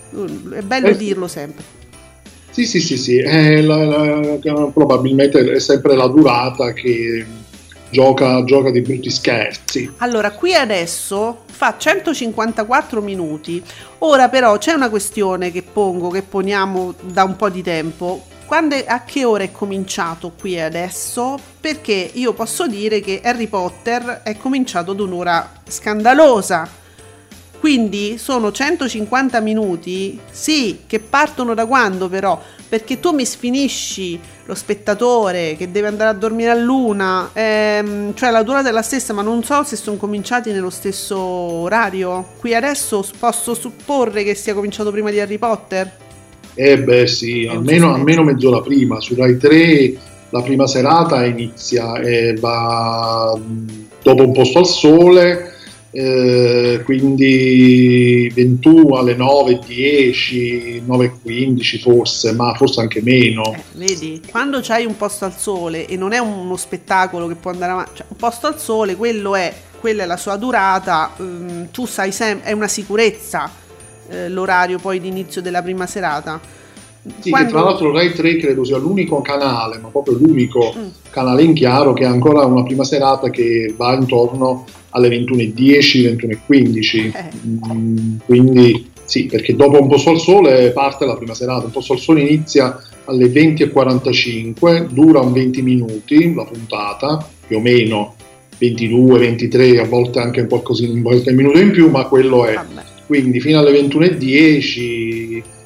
[0.10, 1.64] È bello eh, dirlo sempre.
[2.50, 3.20] Sì, sì, sì, sì.
[3.20, 7.24] È la, la, probabilmente è sempre la durata che
[7.96, 9.90] gioca, gioca di brutti scherzi.
[10.00, 13.64] Allora, qui adesso fa 154 minuti.
[14.00, 18.26] Ora però c'è una questione che pongo, che poniamo da un po' di tempo.
[18.46, 21.40] Quando, a che ora è cominciato qui adesso?
[21.62, 26.84] Perché io posso dire che Harry Potter è cominciato ad un'ora scandalosa.
[27.60, 32.40] Quindi sono 150 minuti, sì, che partono da quando però?
[32.68, 38.30] Perché tu mi sfinisci lo spettatore che deve andare a dormire a luna, ehm, cioè
[38.30, 42.28] la durata è la stessa, ma non so se sono cominciati nello stesso orario.
[42.38, 45.92] Qui adesso posso supporre che sia cominciato prima di Harry Potter?
[46.54, 49.98] Eh beh sì, almeno, almeno mezz'ora prima, su Rai 3
[50.30, 53.38] la prima serata inizia e va
[54.02, 55.55] dopo un posto al sole
[55.98, 63.54] eh, quindi 21 alle 9.10, 9.15 forse, ma forse anche meno.
[63.54, 67.52] Eh, vedi, quando c'hai un posto al sole e non è uno spettacolo che può
[67.52, 71.72] andare avanti, cioè un posto al sole, quello è, quella è la sua durata, ehm,
[71.72, 73.50] tu sai sempre, è una sicurezza
[74.10, 76.64] eh, l'orario poi di inizio della prima serata.
[77.20, 77.50] Sì, Quando...
[77.50, 80.88] tra l'altro Rai 3 credo sia l'unico canale, ma proprio l'unico mm.
[81.12, 87.16] canale in chiaro che ha ancora una prima serata che va intorno alle 21.10, 21.15.
[87.16, 87.24] Eh.
[87.48, 91.84] Mm, quindi sì, perché dopo un po' al sole parte la prima serata, un po'
[91.88, 98.16] al sole inizia alle 20.45, dura un 20 minuti la puntata, più o meno
[98.58, 102.60] 22, 23, a volte anche qualcosina, qualche minuto in più, ma quello è.
[103.06, 105.15] Quindi fino alle 21.10,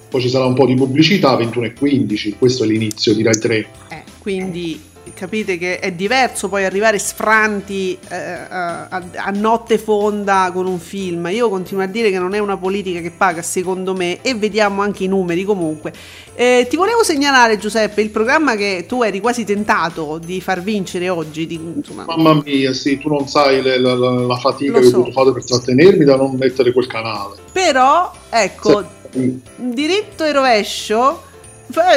[0.10, 3.68] poi ci sarà un po' di pubblicità, 21.15, questo è l'inizio di Rai 3.
[3.90, 10.66] Eh, quindi capite che è diverso poi arrivare sfranti eh, a, a, notte fonda con
[10.66, 11.28] un film.
[11.32, 14.82] Io continuo a dire che non è una politica che paga, secondo me, e vediamo
[14.82, 15.94] anche i numeri comunque.
[16.36, 21.10] Eh, ti volevo segnalare, Giuseppe, il programma che tu eri quasi tentato di far vincere
[21.10, 21.46] oggi.
[21.46, 22.06] Di, insomma...
[22.06, 24.90] Mamma mia, sì, tu non sai la, la, la, fatica Lo che so.
[24.90, 27.36] ho dovuto fare per trattenermi da non mettere quel canale.
[27.52, 28.99] Però, ecco, sì.
[29.12, 31.24] Diritto e rovescio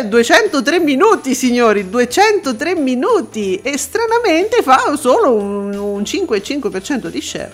[0.07, 7.53] 203 minuti, signori, 203 minuti e stranamente fa solo un, un 5,5% di share.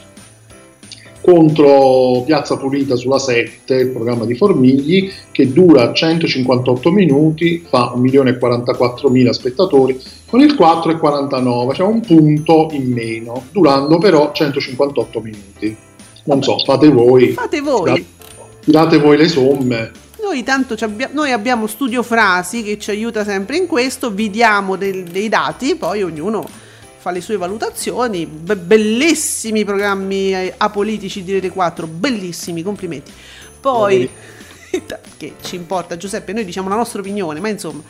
[1.21, 9.31] contro Piazza Pulita sulla 7, il programma di Formigli, che dura 158 minuti, fa 1.044.000
[9.31, 15.77] spettatori, con il 4,49, cioè un punto in meno, durando però 158 minuti.
[16.25, 17.29] Non so, fate voi.
[17.29, 18.17] Fate voi.
[18.69, 19.91] Tirate voi le somme.
[20.21, 24.77] Noi tanto abbia- noi abbiamo Studio Frasi che ci aiuta sempre in questo, vi diamo
[24.77, 26.47] del- dei dati, poi ognuno
[26.99, 28.27] fa le sue valutazioni.
[28.27, 33.11] Be- bellissimi programmi eh, apolitici di Rete 4, bellissimi, complimenti.
[33.59, 34.07] Poi,
[35.17, 37.81] che ci importa Giuseppe, noi diciamo la nostra opinione, ma insomma...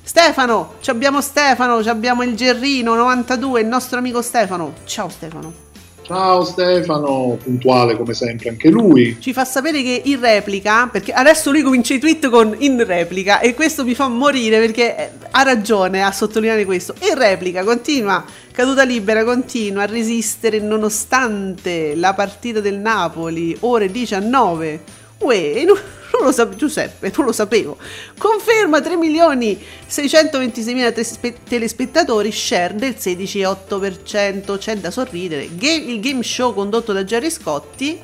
[0.00, 4.74] Stefano, ci abbiamo Stefano, ci abbiamo il Gerrino 92, il nostro amico Stefano.
[4.84, 5.63] Ciao Stefano.
[6.06, 9.16] Ciao Stefano, puntuale come sempre anche lui.
[9.18, 13.40] Ci fa sapere che in replica, perché adesso lui comincia i tweet con in replica
[13.40, 16.94] e questo mi fa morire perché eh, ha ragione a sottolineare questo.
[17.08, 24.80] In replica continua, caduta libera, continua a resistere nonostante la partita del Napoli, ore 19.
[25.20, 25.78] Uè, non,
[26.16, 27.76] non lo sapevo, Giuseppe, non lo sapevo.
[28.16, 34.58] Conferma 3 milioni 626 mila telespettatori, share del 16,8%.
[34.58, 35.42] C'è da sorridere.
[35.42, 38.00] Il game show condotto da Jerry Scotti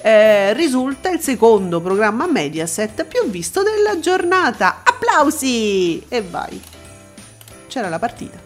[0.00, 4.82] eh, risulta il secondo programma Mediaset più visto della giornata.
[4.84, 6.02] Applausi!
[6.08, 6.60] E vai.
[7.66, 8.38] C'era la partita.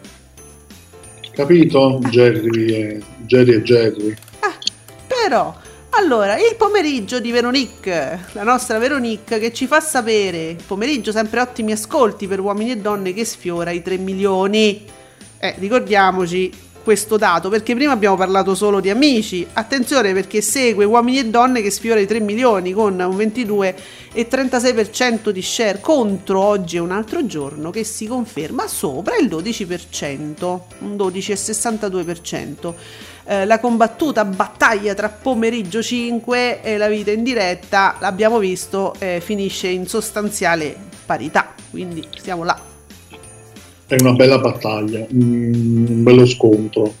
[1.31, 1.99] Capito?
[2.09, 3.53] Jerry e Jerry.
[3.53, 4.15] E Jerry.
[4.39, 4.57] Ah,
[5.05, 5.55] però
[5.91, 11.71] allora, il pomeriggio di Veronique, la nostra Veronique che ci fa sapere, pomeriggio sempre ottimi
[11.71, 14.85] ascolti per uomini e donne che sfiora i 3 milioni.
[15.39, 19.45] Eh, ricordiamoci questo dato perché prima abbiamo parlato solo di amici.
[19.53, 25.41] Attenzione perché segue uomini e donne che sfiora i 3 milioni con un 22,36% di
[25.41, 32.73] share contro oggi è un altro giorno che si conferma sopra il 12%, un 12,62%
[33.29, 39.21] eh, la combattuta battaglia tra pomeriggio 5 e la vita in diretta, l'abbiamo visto, eh,
[39.23, 40.75] finisce in sostanziale
[41.05, 42.59] parità, quindi siamo là.
[43.85, 46.91] È una bella battaglia, un bello scontro.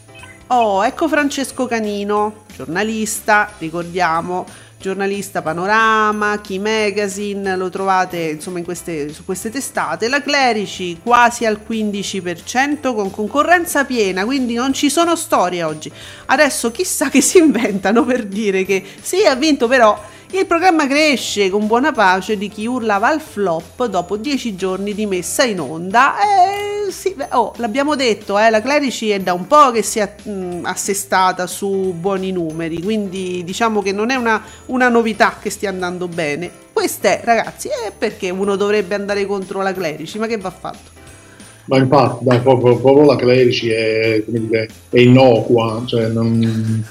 [0.47, 4.45] Oh, ecco Francesco Canino, giornalista, ricordiamo,
[4.79, 10.07] giornalista Panorama, Key Magazine, lo trovate insomma queste, su queste testate.
[10.07, 15.91] La Clerici quasi al 15% con concorrenza piena, quindi non ci sono storie oggi.
[16.27, 20.01] Adesso chissà che si inventano per dire che sì, ha vinto però
[20.31, 25.07] il programma cresce con buona pace di chi urlava al flop dopo dieci giorni di
[25.07, 26.15] messa in onda.
[26.19, 30.15] Eh, sì, oh, l'abbiamo detto, eh, la Clerici è da un po' che si è
[30.23, 35.69] mh, assestata su buoni numeri, quindi diciamo che non è una, una novità che stia
[35.69, 36.49] andando bene.
[36.71, 40.97] Questa è, ragazzi, è perché uno dovrebbe andare contro la Clerici, ma che va fatto?
[41.65, 46.83] Ma infatti, dai, proprio, proprio la Clerici è, dire, è innocua, cioè non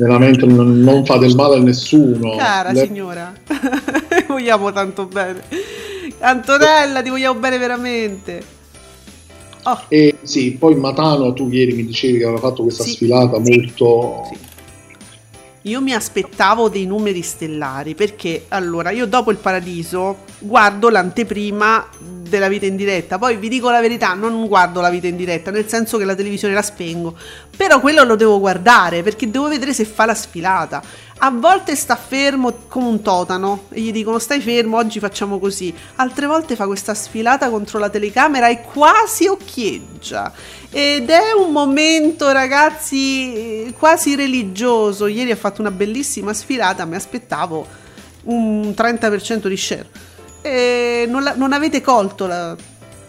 [0.00, 2.36] veramente non, non fa del male a nessuno.
[2.36, 2.86] Cara Le...
[2.86, 3.32] signora,
[4.28, 5.42] vogliamo tanto bene.
[6.20, 8.58] Antonella, ti vogliamo bene veramente.
[9.64, 9.78] Oh.
[9.88, 13.50] E sì, poi Matano, tu ieri mi dicevi che aveva fatto questa sì, sfilata sì,
[13.50, 14.22] molto...
[14.30, 14.48] Sì.
[15.64, 22.48] Io mi aspettavo dei numeri stellari perché allora io dopo il paradiso guardo l'anteprima della
[22.48, 23.18] vita in diretta.
[23.18, 26.14] Poi vi dico la verità, non guardo la vita in diretta, nel senso che la
[26.14, 27.14] televisione la spengo.
[27.54, 30.82] Però quello lo devo guardare perché devo vedere se fa la sfilata.
[31.22, 35.72] A volte sta fermo come un totano e gli dicono stai fermo, oggi facciamo così.
[35.96, 40.32] Altre volte fa questa sfilata contro la telecamera e quasi occhieggia.
[40.70, 45.06] Ed è un momento, ragazzi, quasi religioso.
[45.06, 47.66] Ieri ha fatto una bellissima sfilata, mi aspettavo
[48.22, 49.86] un 30% di share
[50.42, 52.56] e non, la, non avete colto la...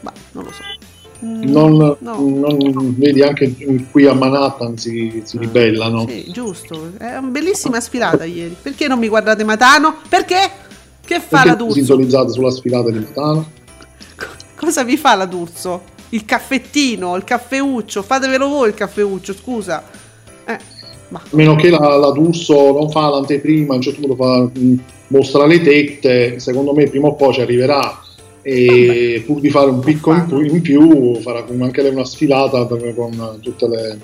[0.02, 0.81] Bah, non lo so.
[1.24, 2.16] Mm, non, no.
[2.20, 3.54] non, vedi anche
[3.92, 6.08] qui a Manhattan si, si ribellano.
[6.08, 6.94] Sì, giusto.
[6.98, 8.56] È una bellissima sfilata ieri.
[8.60, 9.98] Perché non mi guardate Matano?
[10.10, 10.50] Perché?
[11.06, 11.74] Che fa Perché la D'Urso?
[11.76, 13.52] sintonizzate sulla sfilata di Matano?
[14.56, 15.82] Cosa vi fa la D'Urso?
[16.10, 18.02] Il caffettino, il caffeuccio.
[18.02, 19.84] Fatevelo voi il caffeuccio, scusa.
[20.46, 20.58] Eh,
[21.12, 24.78] a meno che la, la D'Urso non fa l'anteprima, a un certo punto fa mm,
[25.08, 28.02] mostra le tette, secondo me prima o poi ci arriverà
[28.42, 32.66] e pur di fare un picco in più, in più farà anche lei una sfilata
[32.66, 34.00] con tutte le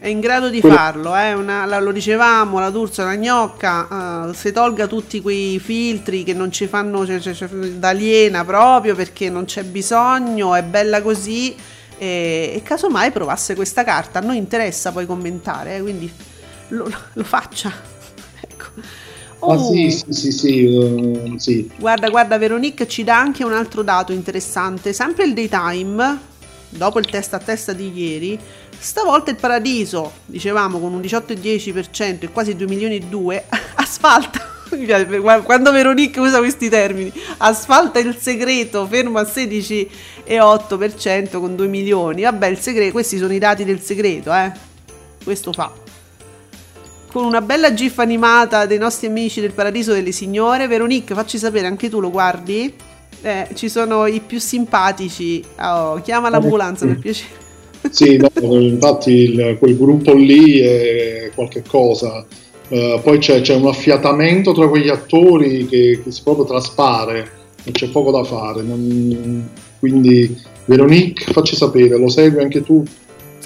[0.00, 1.32] è in grado di farlo, eh?
[1.32, 6.34] una, la, lo dicevamo, la D'Urso, la gnocca, uh, si tolga tutti quei filtri che
[6.34, 11.52] non ci fanno cioè, cioè, cioè, d'aliena proprio perché non c'è bisogno, è bella così
[11.98, 15.82] e, e casomai provasse questa carta, a noi interessa poi commentare, eh?
[15.82, 16.08] quindi
[16.68, 17.97] lo, lo faccia.
[19.40, 19.52] Oh.
[19.52, 23.82] Ah, sì, sì, sì, sì, uh, sì, Guarda, guarda, Veronique ci dà anche un altro
[23.82, 24.92] dato interessante.
[24.92, 26.18] Sempre il daytime,
[26.70, 28.38] dopo il testa a testa di ieri,
[28.80, 34.54] Stavolta il Paradiso, dicevamo con un 18,10% e quasi 2 milioni e 2, asfalta.
[35.42, 42.22] Quando Veronique usa questi termini, asfalta il segreto, fermo al 16,8% con 2 milioni.
[42.22, 44.52] Vabbè, il segreto, questi sono i dati del segreto, eh.
[45.24, 45.87] Questo fa.
[47.10, 50.66] Con una bella gif animata dei nostri amici del Paradiso delle Signore.
[50.66, 52.72] Veronique, facci sapere, anche tu lo guardi?
[53.22, 55.42] Eh, ci sono i più simpatici.
[55.58, 57.46] Oh, chiama l'ambulanza per piacere.
[57.90, 62.26] Sì, no, infatti il, quel gruppo lì è qualche cosa.
[62.68, 67.30] Uh, poi c'è, c'è, un affiatamento tra quegli attori che, che, si proprio traspare,
[67.64, 68.62] non c'è poco da fare.
[68.62, 69.48] Non,
[69.78, 72.84] quindi, Veronique, facci sapere, lo segui anche tu?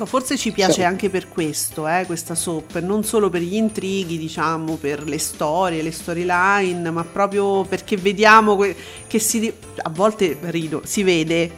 [0.03, 0.83] So, forse ci piace sì.
[0.83, 5.81] anche per questo, eh, questa soap, non solo per gli intrighi, diciamo, per le storie,
[5.81, 8.75] le storyline, ma proprio perché vediamo que-
[9.07, 11.51] che si, a volte rido, si vede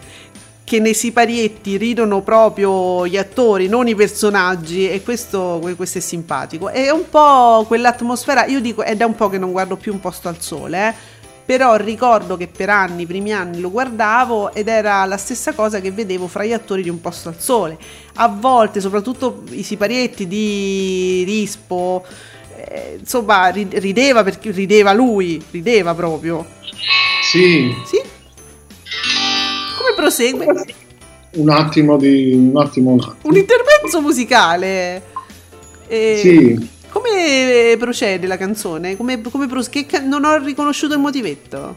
[0.63, 6.69] che nei siparietti ridono proprio gli attori, non i personaggi, e questo, questo, è simpatico.
[6.69, 10.01] È un po' quell'atmosfera, io dico, è da un po' che non guardo più un
[10.01, 10.95] posto al sole, eh,
[11.45, 15.81] però ricordo che per anni, i primi anni lo guardavo ed era la stessa cosa
[15.81, 17.77] che vedevo fra gli attori di un posto al sole.
[18.15, 22.05] A volte, soprattutto i siparietti di Rispo,
[22.57, 26.47] eh, insomma, rideva perché rideva lui, rideva proprio.
[27.23, 27.75] Sì.
[27.85, 28.01] Sì?
[29.77, 30.47] Come prosegue?
[31.33, 32.33] Un attimo di...
[32.33, 33.17] un attimo, un attimo.
[33.23, 35.03] Un intermezzo musicale.
[35.89, 36.19] E...
[36.23, 36.73] Sì.
[37.15, 38.97] Come procede la canzone?
[38.97, 41.77] Come, come pros- che ca- non ho riconosciuto il motivetto.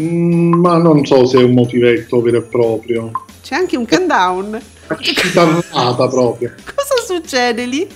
[0.00, 3.12] Mm, ma non so se è un motivetto vero e proprio.
[3.40, 4.60] C'è anche un countdown.
[4.98, 6.54] Chitarrata proprio.
[6.74, 7.86] Cosa succede lì?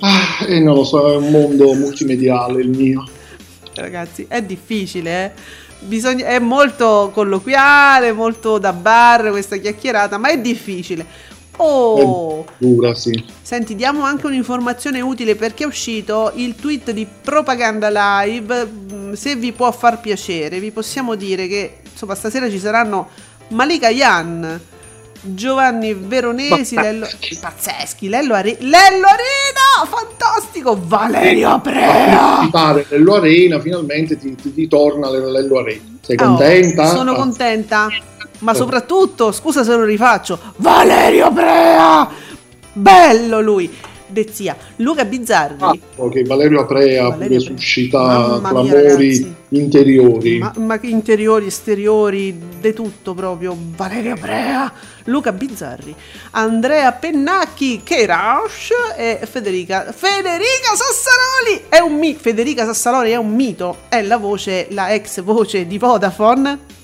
[0.00, 3.08] Ah, eh, non lo so, è un mondo multimediale il mio.
[3.74, 5.30] Ragazzi, è difficile, eh?
[5.78, 11.34] bisogna, è molto colloquiale, molto da bar questa chiacchierata, ma è difficile.
[11.58, 13.24] Oh, dura, sì.
[13.42, 18.66] Senti, diamo anche un'informazione utile perché è uscito il tweet di Propaganda Live.
[18.66, 23.08] Mm, se vi può far piacere, vi possiamo dire che insomma stasera ci saranno
[23.48, 24.60] Malika Yan
[25.34, 27.06] Giovanni Veronesi, Lello,
[27.40, 32.48] pazzeschi, Lello, Are- Lello Arena, fantastico, Valerio Prea.
[32.50, 35.82] Pare Lello Arena, finalmente ti, ti, ti torna Lello Arena.
[36.00, 36.84] Sei contenta?
[36.84, 37.88] Oh, sono contenta,
[38.38, 42.08] ma soprattutto, scusa se lo rifaccio, Valerio Prea,
[42.72, 43.70] bello lui.
[44.08, 44.56] Dezzia.
[44.76, 45.56] Luca Bizzarri.
[45.58, 50.38] Ah, ok, Valerio Aprea Valerio pure suscita clamori interiori.
[50.38, 53.56] Ma, ma interiori, esteriori, di tutto proprio.
[53.76, 54.72] Valerio Aprea,
[55.04, 55.94] Luca Bizzarri,
[56.32, 59.92] Andrea Pennacchi, Kerash e Federica.
[59.92, 61.64] Federica Sassaroli!
[61.68, 62.20] È un mito.
[62.20, 63.76] Federica Sassaroli è un mito.
[63.88, 66.74] È la voce, la ex voce di Vodafone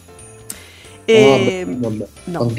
[1.05, 2.53] e, oh, vabbè, no.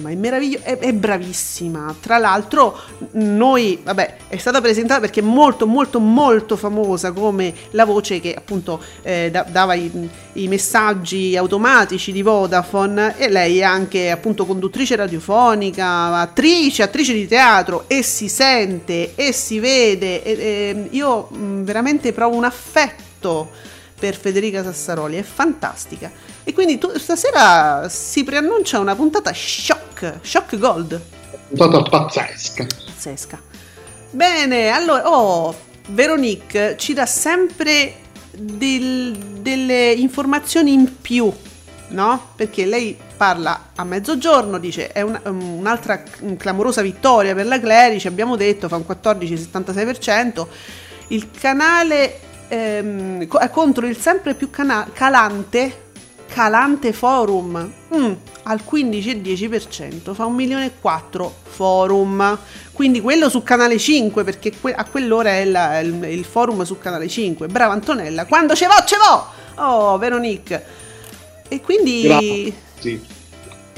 [0.00, 1.94] Ma è meraviglioso, è, è, bravissima.
[2.00, 2.76] Tra l'altro,
[3.12, 8.34] noi, vabbè, è stata presentata perché è molto, molto, molto famosa come la voce che
[8.34, 13.16] appunto eh, da, dava i, i, messaggi automatici di Vodafone.
[13.16, 19.32] E lei è anche appunto conduttrice radiofonica, attrice, attrice di teatro e si sente e
[19.32, 20.24] si vede.
[20.24, 26.10] E, e io mh, veramente provo un affetto per Federica Sassaroli, è fantastica.
[26.44, 31.00] E quindi tu, stasera si preannuncia una puntata shock, shock gold.
[31.48, 32.66] Puntata pazzesca.
[32.86, 33.40] Pazzesca.
[34.10, 35.54] Bene, allora, oh,
[35.88, 41.30] Veronique ci dà sempre del, delle informazioni in più,
[41.88, 42.30] no?
[42.36, 46.02] Perché lei parla a mezzogiorno, dice è una, un'altra
[46.36, 50.46] clamorosa vittoria per la Clerici, abbiamo detto, fa un 14-76%.
[51.08, 55.86] Il canale ehm, contro il sempre più cana- calante
[56.28, 57.72] Calante Forum.
[57.94, 58.12] Mm,
[58.44, 62.38] al 15,10% fa un milione e 4 forum.
[62.72, 66.78] Quindi quello su canale 5 perché que- a quell'ora è la, il, il, forum su
[66.78, 69.62] canale 5 brava Antonella quando ce vo ce vo!
[69.62, 70.64] Oh Veronique.
[71.48, 73.16] E quindi Grazie.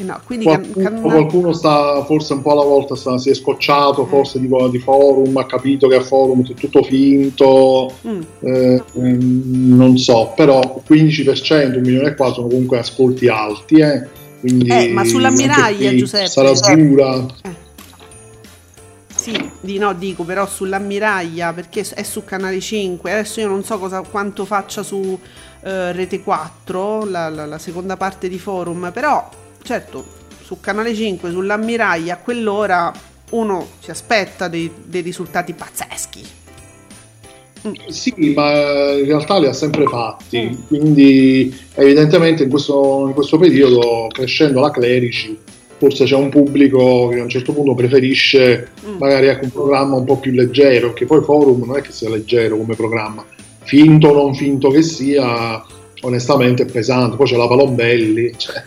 [0.00, 4.04] Eh, no, qualcuno, can- qualcuno, sta forse un po' alla volta sta, si è scocciato,
[4.04, 4.08] eh.
[4.08, 8.20] forse di, di, forum, ha capito che a forum è tutto finto, mm.
[8.40, 14.06] eh, ehm, non so, però 15%, un milione e qua sono comunque ascolti alti, eh,
[14.40, 17.26] quindi eh, ma sull'ammiraglia Giuseppe sarà dura.
[17.42, 17.68] Eh.
[19.14, 23.12] Sì, di no, dico però sull'ammiraglia perché è su canale 5.
[23.12, 25.18] Adesso io non so cosa, quanto faccia su
[25.62, 29.28] eh, Rete 4, la, la, la, seconda parte di forum, però
[29.62, 30.04] certo,
[30.42, 32.92] su Canale 5, sull'ammiraglia, a quell'ora
[33.30, 36.24] uno si aspetta dei, dei risultati pazzeschi.
[37.68, 37.72] Mm.
[37.88, 40.66] Sì, ma in realtà li ha sempre fatti, mm.
[40.66, 45.38] quindi evidentemente in questo, in questo, periodo, crescendo la Clerici,
[45.76, 48.96] forse c'è un pubblico che a un certo punto preferisce Mm.
[48.98, 52.08] magari ecco, un programma un po' più leggero, perché poi Forum non è che sia
[52.08, 53.24] leggero come programma,
[53.62, 55.62] finto o non finto che sia,
[56.00, 58.62] onestamente è pesante, poi c'è la Palombelli, cioè,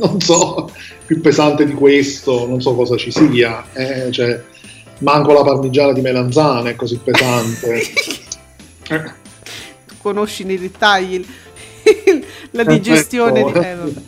[0.00, 0.72] non so,
[1.06, 4.42] più pesante di questo, non so cosa ci sia, eh, cioè,
[4.98, 7.82] manco la parmigiana di melanzane è così pesante.
[8.88, 9.12] Eh,
[10.00, 11.24] conosci nei dettagli
[12.52, 13.50] la digestione di...
[13.50, 14.02] Eh, vabbè.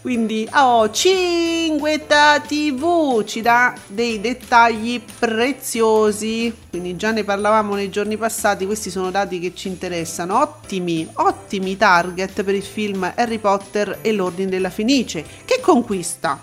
[0.00, 6.54] Quindi oh, Cinguetta TV ci dà dei dettagli preziosi.
[6.70, 10.40] Quindi già ne parlavamo nei giorni passati questi sono dati che ci interessano.
[10.40, 15.24] Ottimi ottimi target per il film Harry Potter e l'Ordine della Fenice.
[15.44, 16.40] Che conquista?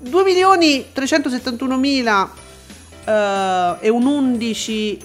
[0.00, 2.30] 2 milioni 371 mila
[3.04, 4.98] eh, e un 11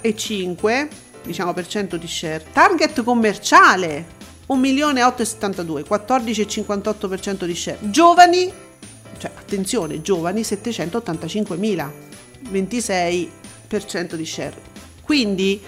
[0.00, 0.88] e 5
[1.24, 2.44] diciamo per cento di share.
[2.52, 7.78] Target commerciale 1.872 14,58% di share.
[7.80, 8.52] Giovani
[9.18, 11.90] cioè attenzione giovani 785.000
[12.50, 14.54] 26% di share.
[15.02, 15.60] Quindi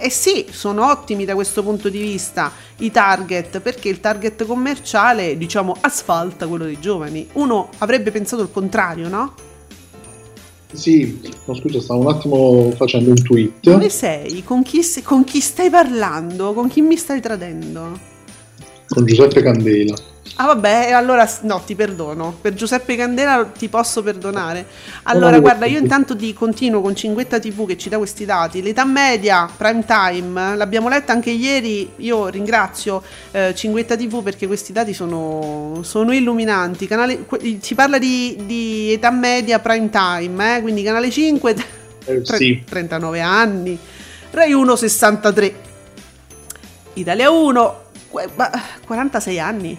[0.00, 5.36] eh sì sono ottimi da questo punto di vista i target perché il target commerciale
[5.36, 7.28] diciamo asfalta quello dei giovani.
[7.34, 9.34] Uno avrebbe pensato il contrario no?
[10.72, 13.52] Sì, no, scusa, stavo un attimo facendo un tweet.
[13.60, 14.42] dove sei?
[14.44, 16.52] Con chi, con chi stai parlando?
[16.52, 17.98] con chi mi stai tradendo?
[18.86, 19.94] Con Giuseppe Candela.
[20.40, 22.32] Ah vabbè, allora no, ti perdono.
[22.40, 24.66] Per Giuseppe Candela ti posso perdonare.
[25.04, 28.62] Allora, guarda, io intanto di continuo con Cinguetta TV che ci dà questi dati.
[28.62, 31.90] L'età media prime time, l'abbiamo letta anche ieri.
[31.96, 36.86] Io ringrazio eh, Cinguetta TV perché questi dati sono, sono illuminanti.
[36.86, 37.26] Canale,
[37.60, 41.54] si parla di, di età media prime time, eh, quindi canale 5
[42.04, 42.62] Eh, tre- sì.
[42.64, 43.76] 39 anni,
[44.30, 45.54] Rai 1 63,
[46.94, 48.50] Italia 1 que- ma-
[48.86, 49.78] 46 anni,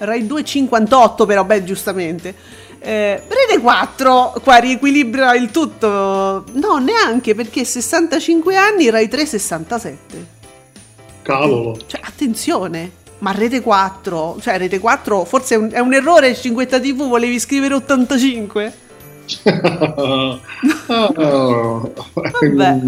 [0.00, 2.34] Rai 2 58 però, beh giustamente.
[2.78, 10.26] Eh, Rete 4 qua riequilibra il tutto, no neanche perché 65 anni, Rai 3 67.
[11.22, 11.78] Cavolo.
[11.86, 16.80] Cioè attenzione, ma Rete 4, cioè Rete 4 forse è un, è un errore, 50
[16.80, 18.72] TV volevi scrivere 85?
[19.44, 20.40] Ah,
[22.14, 22.80] Vabbè,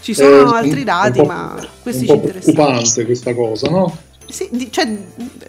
[0.00, 2.52] ci sono altri dati, ma questi è ci interessano.
[2.52, 3.96] preoccupante questa cosa, no?
[4.28, 4.88] Sì, di- cioè,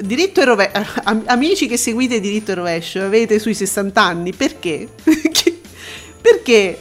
[0.02, 0.84] diritto e rovescio.
[1.26, 4.88] Amici che seguite diritto e rovescio, avete sui 60 anni, perché?
[6.22, 6.80] perché?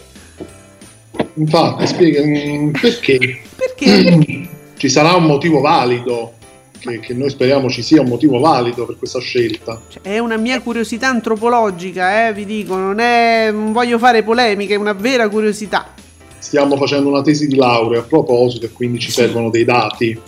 [1.34, 4.48] Infatti, spiega mm, perché Perché?
[4.76, 6.34] ci sarà un motivo valido,
[6.78, 9.80] che, che noi speriamo ci sia un motivo valido per questa scelta.
[9.88, 13.50] Cioè, è una mia curiosità antropologica, eh, vi dico, non è.
[13.52, 15.92] non voglio fare polemiche, è una vera curiosità.
[16.38, 19.20] Stiamo facendo una tesi di laurea a proposito e quindi ci Sì.
[19.20, 20.20] servono dei dati.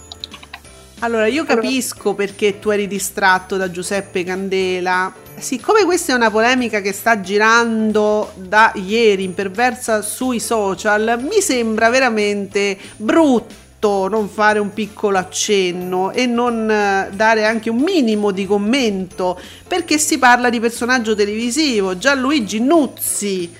[1.06, 5.14] Allora, io capisco perché tu eri distratto da Giuseppe Candela.
[5.38, 11.90] Siccome questa è una polemica che sta girando da ieri imperversa sui social, mi sembra
[11.90, 18.44] veramente brutto non fare un piccolo accenno e non eh, dare anche un minimo di
[18.44, 19.38] commento,
[19.68, 23.54] perché si parla di personaggio televisivo, Gianluigi Nuzzi,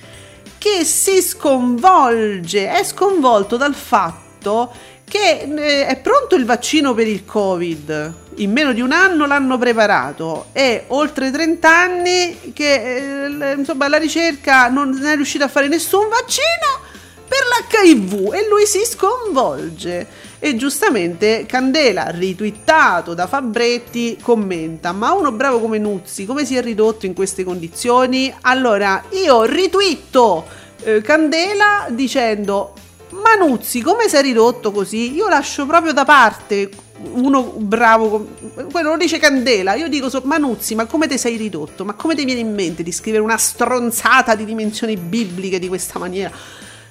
[0.57, 7.23] che si sconvolge, è sconvolto dal fatto che eh, è pronto il vaccino per il
[7.23, 8.13] Covid.
[8.35, 13.97] In meno di un anno l'hanno preparato e oltre 30 anni che eh, insomma la
[13.97, 16.85] ricerca non è riuscita a fare nessun vaccino
[17.27, 20.25] per l'HIV e lui si sconvolge.
[20.39, 26.61] E giustamente Candela, ritwittato da Fabretti, commenta: Ma uno bravo come Nuzzi, come si è
[26.61, 28.33] ridotto in queste condizioni?
[28.41, 30.45] Allora io ritwitto
[30.83, 32.73] eh, Candela dicendo:
[33.21, 35.13] Ma Nuzzi, come sei ridotto così?
[35.13, 36.69] Io lascio proprio da parte
[37.13, 38.27] uno bravo,
[38.71, 39.75] quello lo dice Candela.
[39.75, 41.85] Io dico: so, Manuzzi, ma come ti sei ridotto?
[41.85, 45.99] Ma come ti viene in mente di scrivere una stronzata di dimensioni bibliche di questa
[45.99, 46.31] maniera?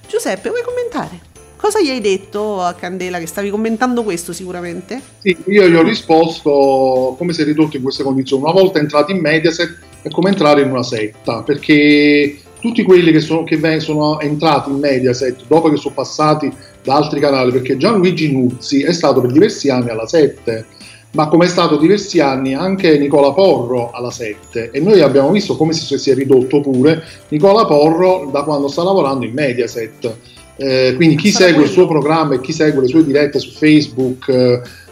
[0.09, 1.35] Giuseppe, vuoi commentare?
[1.57, 3.19] Cosa gli hai detto a Candela?
[3.19, 5.01] Che stavi commentando questo sicuramente?
[5.21, 8.43] Sì, io gli ho risposto come è ridotto in queste condizioni.
[8.43, 13.21] Una volta entrati in Mediaset è come entrare in una setta, perché tutti quelli che
[13.21, 16.53] sono, che sono entrati in Mediaset dopo che sono passati
[16.83, 20.67] da altri canali, perché Gianluigi Nuzzi è stato per diversi anni alla 7,
[21.13, 25.57] ma come è stato diversi anni anche Nicola Porro alla 7 e noi abbiamo visto
[25.57, 30.17] come si, è ridotto pure Nicola Porro da quando sta lavorando in Mediaset.
[30.57, 34.29] Eh, quindi chi segue il suo programma e chi segue le sue dirette su Facebook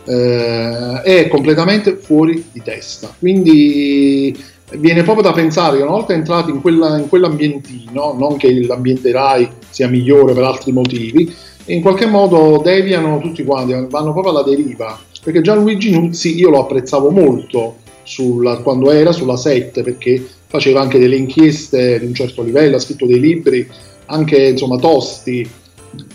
[0.04, 3.12] eh, è completamente fuori di testa.
[3.18, 4.36] Quindi
[4.72, 9.12] viene proprio da pensare che una volta entrati in, quella- in quell'ambientino, non che l'ambiente
[9.12, 11.32] RAI sia migliore per altri motivi,
[11.66, 14.98] in qualche modo deviano tutti quanti, vanno proprio alla deriva.
[15.22, 20.98] Perché Gianluigi Nuzzi io lo apprezzavo molto sulla- quando era sulla 7 perché faceva anche
[20.98, 23.66] delle inchieste di un certo livello, ha scritto dei libri
[24.06, 25.48] anche insomma tosti.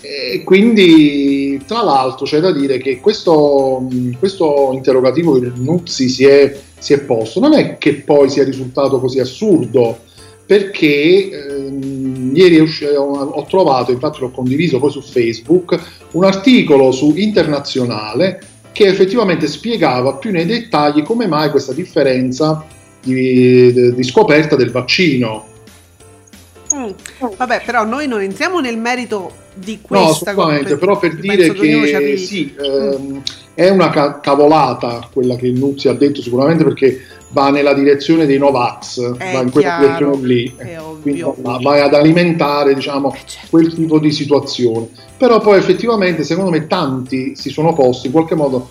[0.02, 3.88] E quindi, tra l'altro, c'è da dire che questo,
[4.20, 9.00] questo interrogativo che Nuzzi si è, si è posto non è che poi sia risultato
[9.00, 10.00] così assurdo,
[10.46, 15.80] perché ehm, ieri ho trovato, infatti l'ho condiviso poi su Facebook,
[16.14, 18.40] un articolo su Internazionale
[18.72, 22.66] che effettivamente spiegava più nei dettagli come mai questa differenza
[23.04, 25.49] di, di scoperta del vaccino.
[26.76, 26.92] Mm.
[27.36, 32.18] Vabbè, però noi non entriamo nel merito di questa No, assolutamente, però per dire che
[32.18, 33.22] sì, ehm,
[33.54, 37.02] è una ca- cavolata quella che Nuzzi ha detto sicuramente perché
[37.32, 40.56] va nella direzione dei Novax, È va in quella direzione lì,
[41.02, 43.48] quindi va, vai ad alimentare diciamo, Eh, certo.
[43.50, 44.88] quel tipo di situazione.
[45.18, 48.68] Però poi effettivamente secondo me tanti si sono posti in qualche modo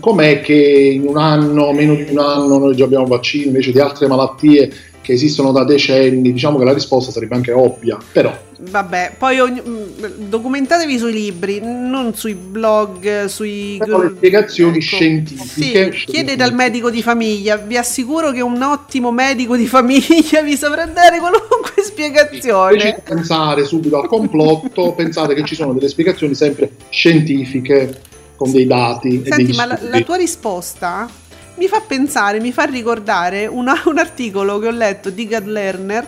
[0.00, 3.80] com'è che in un anno, meno di un anno noi già abbiamo vaccini invece di
[3.80, 4.72] altre malattie
[5.02, 8.34] che esistono da decenni, diciamo che la risposta sarebbe anche ovvia, però
[8.70, 9.82] Vabbè, poi ogni- mm,
[10.28, 16.88] documentatevi sui libri, non sui blog, sui Però le spiegazioni Sì, scientifiche- chiedete al medico
[16.88, 21.82] di famiglia, vi assicuro che un ottimo medico di famiglia vi saprà dare qualunque invece
[21.82, 22.84] spiegazione.
[22.84, 28.00] di pensare subito al complotto, pensate che ci sono delle spiegazioni sempre scientifiche
[28.36, 29.22] con dei dati.
[29.26, 31.08] Senti, ma la, la tua risposta
[31.56, 36.06] mi fa pensare, mi fa ricordare una- un articolo che ho letto di Gad Lerner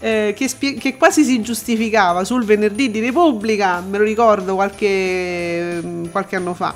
[0.00, 5.80] eh, che, spie- che quasi si giustificava sul venerdì di Repubblica, me lo ricordo qualche,
[5.82, 6.74] mm, qualche anno fa.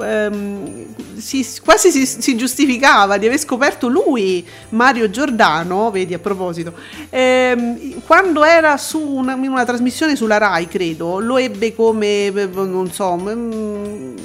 [0.00, 0.84] Ehm,
[1.16, 6.74] si- quasi si, si giustificava di aver scoperto lui, Mario Giordano, vedi a proposito,
[7.10, 12.92] ehm, quando era su una, in una trasmissione sulla Rai, credo, lo ebbe come, non
[12.92, 14.16] so, mm,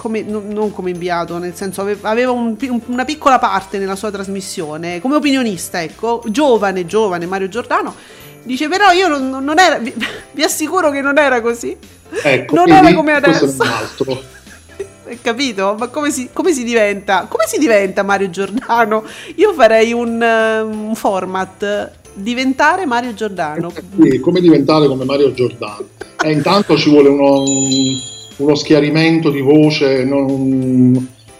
[0.00, 3.96] come- non non come inviato, nel senso ave- aveva un un- una piccola parte nella
[3.96, 7.94] sua trasmissione, come opinionista, ecco, giovane, giovane Mario Giordano.
[8.42, 9.92] Dice però io non, non era, vi,
[10.32, 11.76] vi assicuro che non era così.
[12.22, 13.54] Ecco, non era come adesso.
[15.20, 15.76] capito?
[15.78, 17.26] Ma come si, come si diventa?
[17.28, 19.04] Come si diventa Mario Giordano?
[19.36, 23.70] Io farei un, eh, un format diventare Mario Giordano.
[24.00, 25.84] Sì, come diventare come Mario Giordano.
[26.22, 28.08] E intanto ci vuole uno, un-
[28.40, 30.92] uno schiarimento di voce non,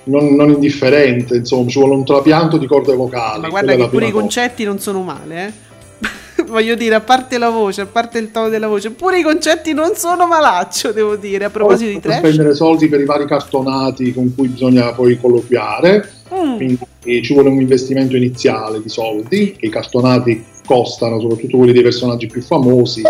[0.05, 3.40] non- non indifferente, insomma, ci vuole un trapianto di corde vocali.
[3.42, 4.20] Ma guarda che pure i cosa.
[4.22, 5.68] concetti non sono male, eh.
[6.48, 9.72] Voglio dire, a parte la voce, a parte il tono della voce, pure i concetti
[9.74, 11.44] non sono malaccio, devo dire.
[11.44, 12.18] A proposito di per trash.
[12.18, 16.57] spendere soldi per i vari cartonati con cui bisogna poi colloquiare, Mm.
[16.57, 16.78] quindi
[17.24, 22.29] ci vuole un investimento iniziale di soldi, che i cartonati costano, soprattutto quelli dei personaggi
[22.29, 23.03] più famosi,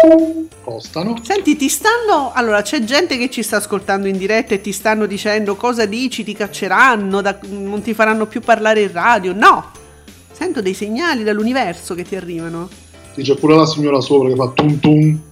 [0.64, 1.20] costano.
[1.22, 2.32] Senti, ti stanno.
[2.32, 6.24] Allora, c'è gente che ci sta ascoltando in diretta e ti stanno dicendo cosa dici,
[6.24, 9.34] ti cacceranno, da- non ti faranno più parlare in radio.
[9.34, 9.72] No!
[10.32, 12.70] Sento dei segnali dall'universo che ti arrivano.
[13.14, 15.20] Sì, C'è pure la signora sopra che fa tum tum.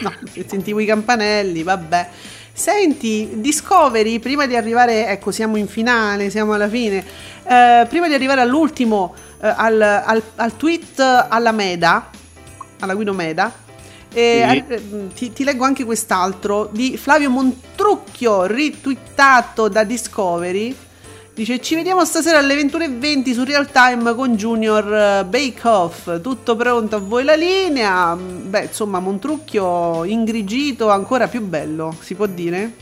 [0.00, 0.10] No,
[0.46, 2.08] sentivo i campanelli, vabbè.
[2.52, 7.04] Senti, Discovery, prima di arrivare, ecco, siamo in finale, siamo alla fine.
[7.42, 12.10] eh, prima di arrivare all'ultimo, eh, al, al- al tweet alla Meda,
[12.80, 13.50] alla Guido Meda,
[14.12, 14.72] eh, Sì.
[14.72, 20.76] eh, ti, ti leggo anche quest'altro di Flavio Montrucchio, ritwittato da Discovery.
[21.40, 26.20] Dice ci vediamo stasera alle 21.20 su Real Time con Junior eh, Bake Off.
[26.20, 28.14] Tutto pronto a voi la linea.
[28.14, 32.72] Mm, Beh, insomma, Montrucchio ingrigito ancora più bello, si può dire?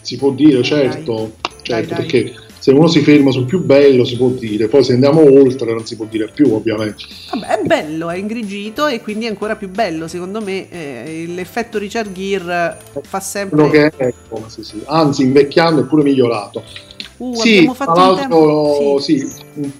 [0.00, 2.06] Si può dire, certo, certo dai.
[2.06, 5.74] perché se uno si ferma sul più bello si può dire, poi se andiamo oltre
[5.74, 7.04] non si può dire più ovviamente.
[7.34, 10.08] Vabbè, è bello, è ingrigito e quindi è ancora più bello.
[10.08, 13.56] Secondo me eh, l'effetto Richard Gere fa sempre...
[13.56, 14.80] Quello che è, ecco, sì, sì.
[14.86, 16.64] anzi invecchiando è pure migliorato.
[17.18, 18.46] Uh, sì, abbiamo tra fatto tempo.
[18.46, 19.18] l'altro Sì.
[19.18, 19.32] sì,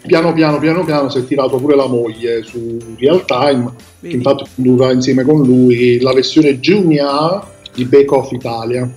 [0.07, 4.15] piano piano piano piano si è tirato pure la moglie su Real Time, Vedi?
[4.15, 8.91] infatti condurrà insieme con lui la versione Junior di Bake Off Italia.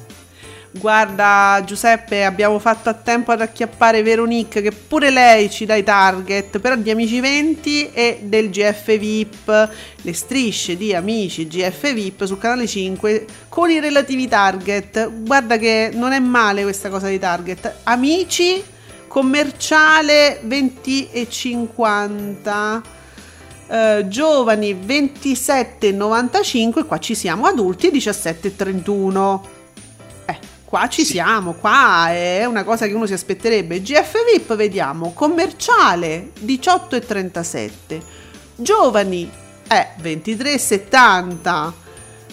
[0.72, 5.84] Guarda Giuseppe, abbiamo fatto a tempo ad acchiappare Veronique che pure lei ci dà i
[5.84, 9.70] target, però di Amici 20 e del GF VIP,
[10.04, 15.12] le strisce di Amici GF VIP su Canale 5 con i relativi target.
[15.24, 17.78] Guarda che non è male questa cosa dei target.
[17.84, 18.64] Amici
[19.08, 22.84] commerciale 20 e 50.
[23.70, 29.58] eh, giovani 27,95 qua ci siamo adulti 17,31 eh,
[30.70, 33.82] qua ci siamo, qua è una cosa che uno si aspetterebbe.
[33.82, 37.72] GF VIP, vediamo, commerciale 18,37,
[38.56, 39.28] giovani
[39.68, 41.72] eh, 23,70,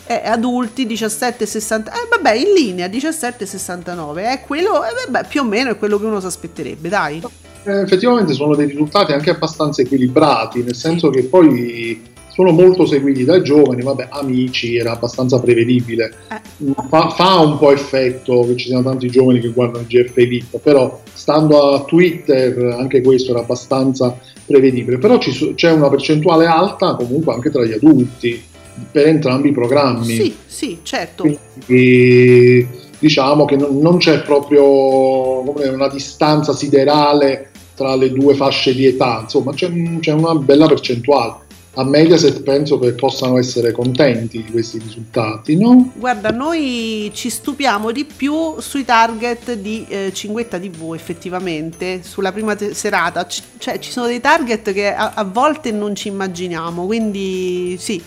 [0.05, 5.71] eh, adulti 17,60, eh vabbè in linea 17,69, è quello, eh, vabbè, più o meno
[5.71, 7.23] è quello che uno si aspetterebbe, dai.
[7.65, 13.25] eh, effettivamente sono dei risultati anche abbastanza equilibrati, nel senso che poi sono molto seguiti
[13.25, 16.13] dai giovani, vabbè, amici era abbastanza prevedibile.
[16.31, 16.75] Eh.
[16.91, 20.59] Fa, fa, un po' effetto che ci siano tanti giovani che guardano il GF VIP,
[20.59, 24.99] però stando a Twitter anche questo era abbastanza prevedibile.
[24.99, 28.45] Però ci, c'è una percentuale alta comunque anche tra gli adulti
[28.93, 30.05] per entrambi i programmi.
[30.05, 31.23] Sì, sì, certo.
[31.23, 32.69] Quindi,
[32.99, 35.41] diciamo che non, non c'è proprio
[35.73, 39.71] una distanza siderale tra le due fasce di età, insomma c'è,
[40.01, 41.45] c'è una bella percentuale
[41.79, 45.93] a Mediaset penso che possano essere contenti di questi risultati, no?
[45.95, 52.55] Guarda, noi ci stupiamo di più sui target di eh, Cinguetta TV effettivamente, sulla prima
[52.55, 56.87] te- serata, C- cioè ci sono dei target che a-, a, volte non ci immaginiamo,
[56.87, 58.03] quindi sì,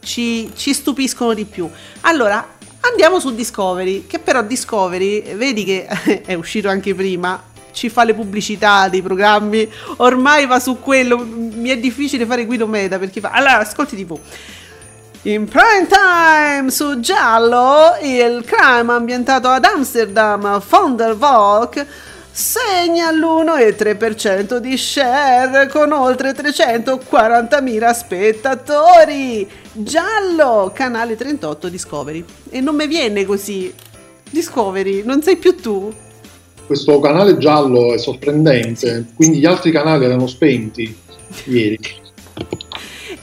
[0.00, 1.70] ci, ci stupiscono di più.
[2.00, 2.44] Allora,
[2.80, 5.86] andiamo su Discovery, che però Discovery, vedi che
[6.26, 7.40] è uscito anche prima,
[7.74, 12.66] ci fa le pubblicità dei programmi, ormai va su quello, mi è difficile fare Guido
[12.66, 13.30] Meda perché fa...
[13.30, 14.18] Allora, ascolti TV.
[15.26, 21.86] In prime time su Giallo, il crime ambientato ad Amsterdam, von der Volk,
[22.30, 29.48] segna l'1,3% di share con oltre 340.000 spettatori.
[29.72, 32.24] Giallo, canale 38 Discovery.
[32.50, 33.72] E non mi viene così.
[34.28, 35.90] Discovery, non sei più tu?
[36.66, 40.96] Questo canale giallo è sorprendente, quindi gli altri canali erano spenti
[41.44, 42.02] ieri.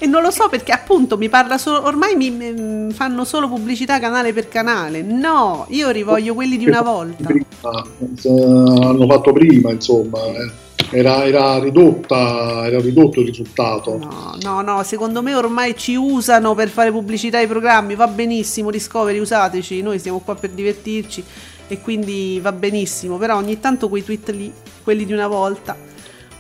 [0.04, 4.34] E non lo so perché appunto mi parla solo, ormai mi, fanno solo pubblicità canale
[4.34, 5.04] per canale.
[5.04, 7.28] No, io rivoglio quelli di una volta.
[7.28, 7.46] Prima,
[8.24, 8.30] eh,
[8.84, 10.18] hanno fatto prima, insomma.
[10.26, 10.70] Eh.
[10.94, 13.98] Era, era, ridotta, era ridotto il risultato.
[13.98, 17.94] No, no, no, secondo me ormai ci usano per fare pubblicità ai programmi.
[17.94, 19.84] Va benissimo, Discovery, usateci.
[19.84, 21.24] Noi siamo qua per divertirci
[21.72, 24.52] e quindi va benissimo, però ogni tanto quei tweet lì,
[24.84, 25.78] quelli di una volta.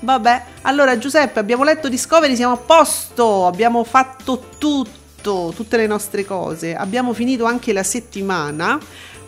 [0.02, 6.26] Vabbè, allora Giuseppe, abbiamo letto Discovery, siamo a posto, abbiamo fatto tutto, tutte le nostre
[6.26, 8.78] cose, abbiamo finito anche la settimana,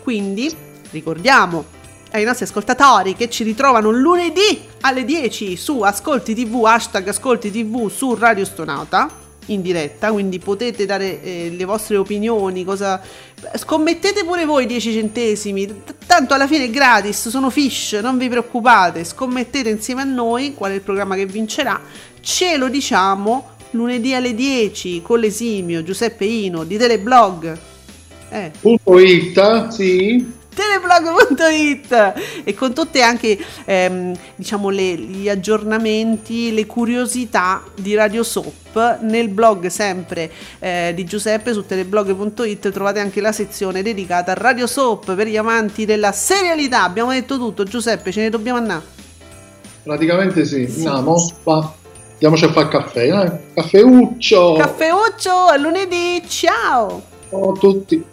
[0.01, 0.53] quindi
[0.91, 1.63] ricordiamo
[2.11, 7.89] ai nostri ascoltatori che ci ritrovano lunedì alle 10 su Ascolti TV, hashtag Ascolti TV
[7.89, 13.01] su Radio Stonata in diretta, quindi potete dare eh, le vostre opinioni, cosa...
[13.55, 19.03] scommettete pure voi 10 centesimi, tanto alla fine è gratis, sono fish, non vi preoccupate,
[19.03, 21.81] scommettete insieme a noi qual è il programma che vincerà,
[22.21, 27.57] ce lo diciamo lunedì alle 10 con l'esimio Giuseppe Ino di Teleblog.
[28.29, 28.51] Eh.
[28.59, 37.63] Punto it, sì teleblog.it e con tutte anche ehm, diciamo le, gli aggiornamenti, le curiosità
[37.75, 43.81] di Radio Soap nel blog sempre eh, di Giuseppe su teleblog.it trovate anche la sezione
[43.81, 46.83] dedicata a Radio Soap per gli amanti della serialità.
[46.83, 48.83] Abbiamo detto tutto, Giuseppe, ce ne dobbiamo andare.
[49.83, 50.85] Praticamente sì, sì.
[50.85, 51.73] andiamo, va.
[52.13, 53.53] Andiamoci a fare caffè, eh?
[53.53, 54.53] Caffeuccio!
[54.53, 57.01] Caffeuccio, a lunedì, ciao!
[57.29, 58.12] Ciao a tutti!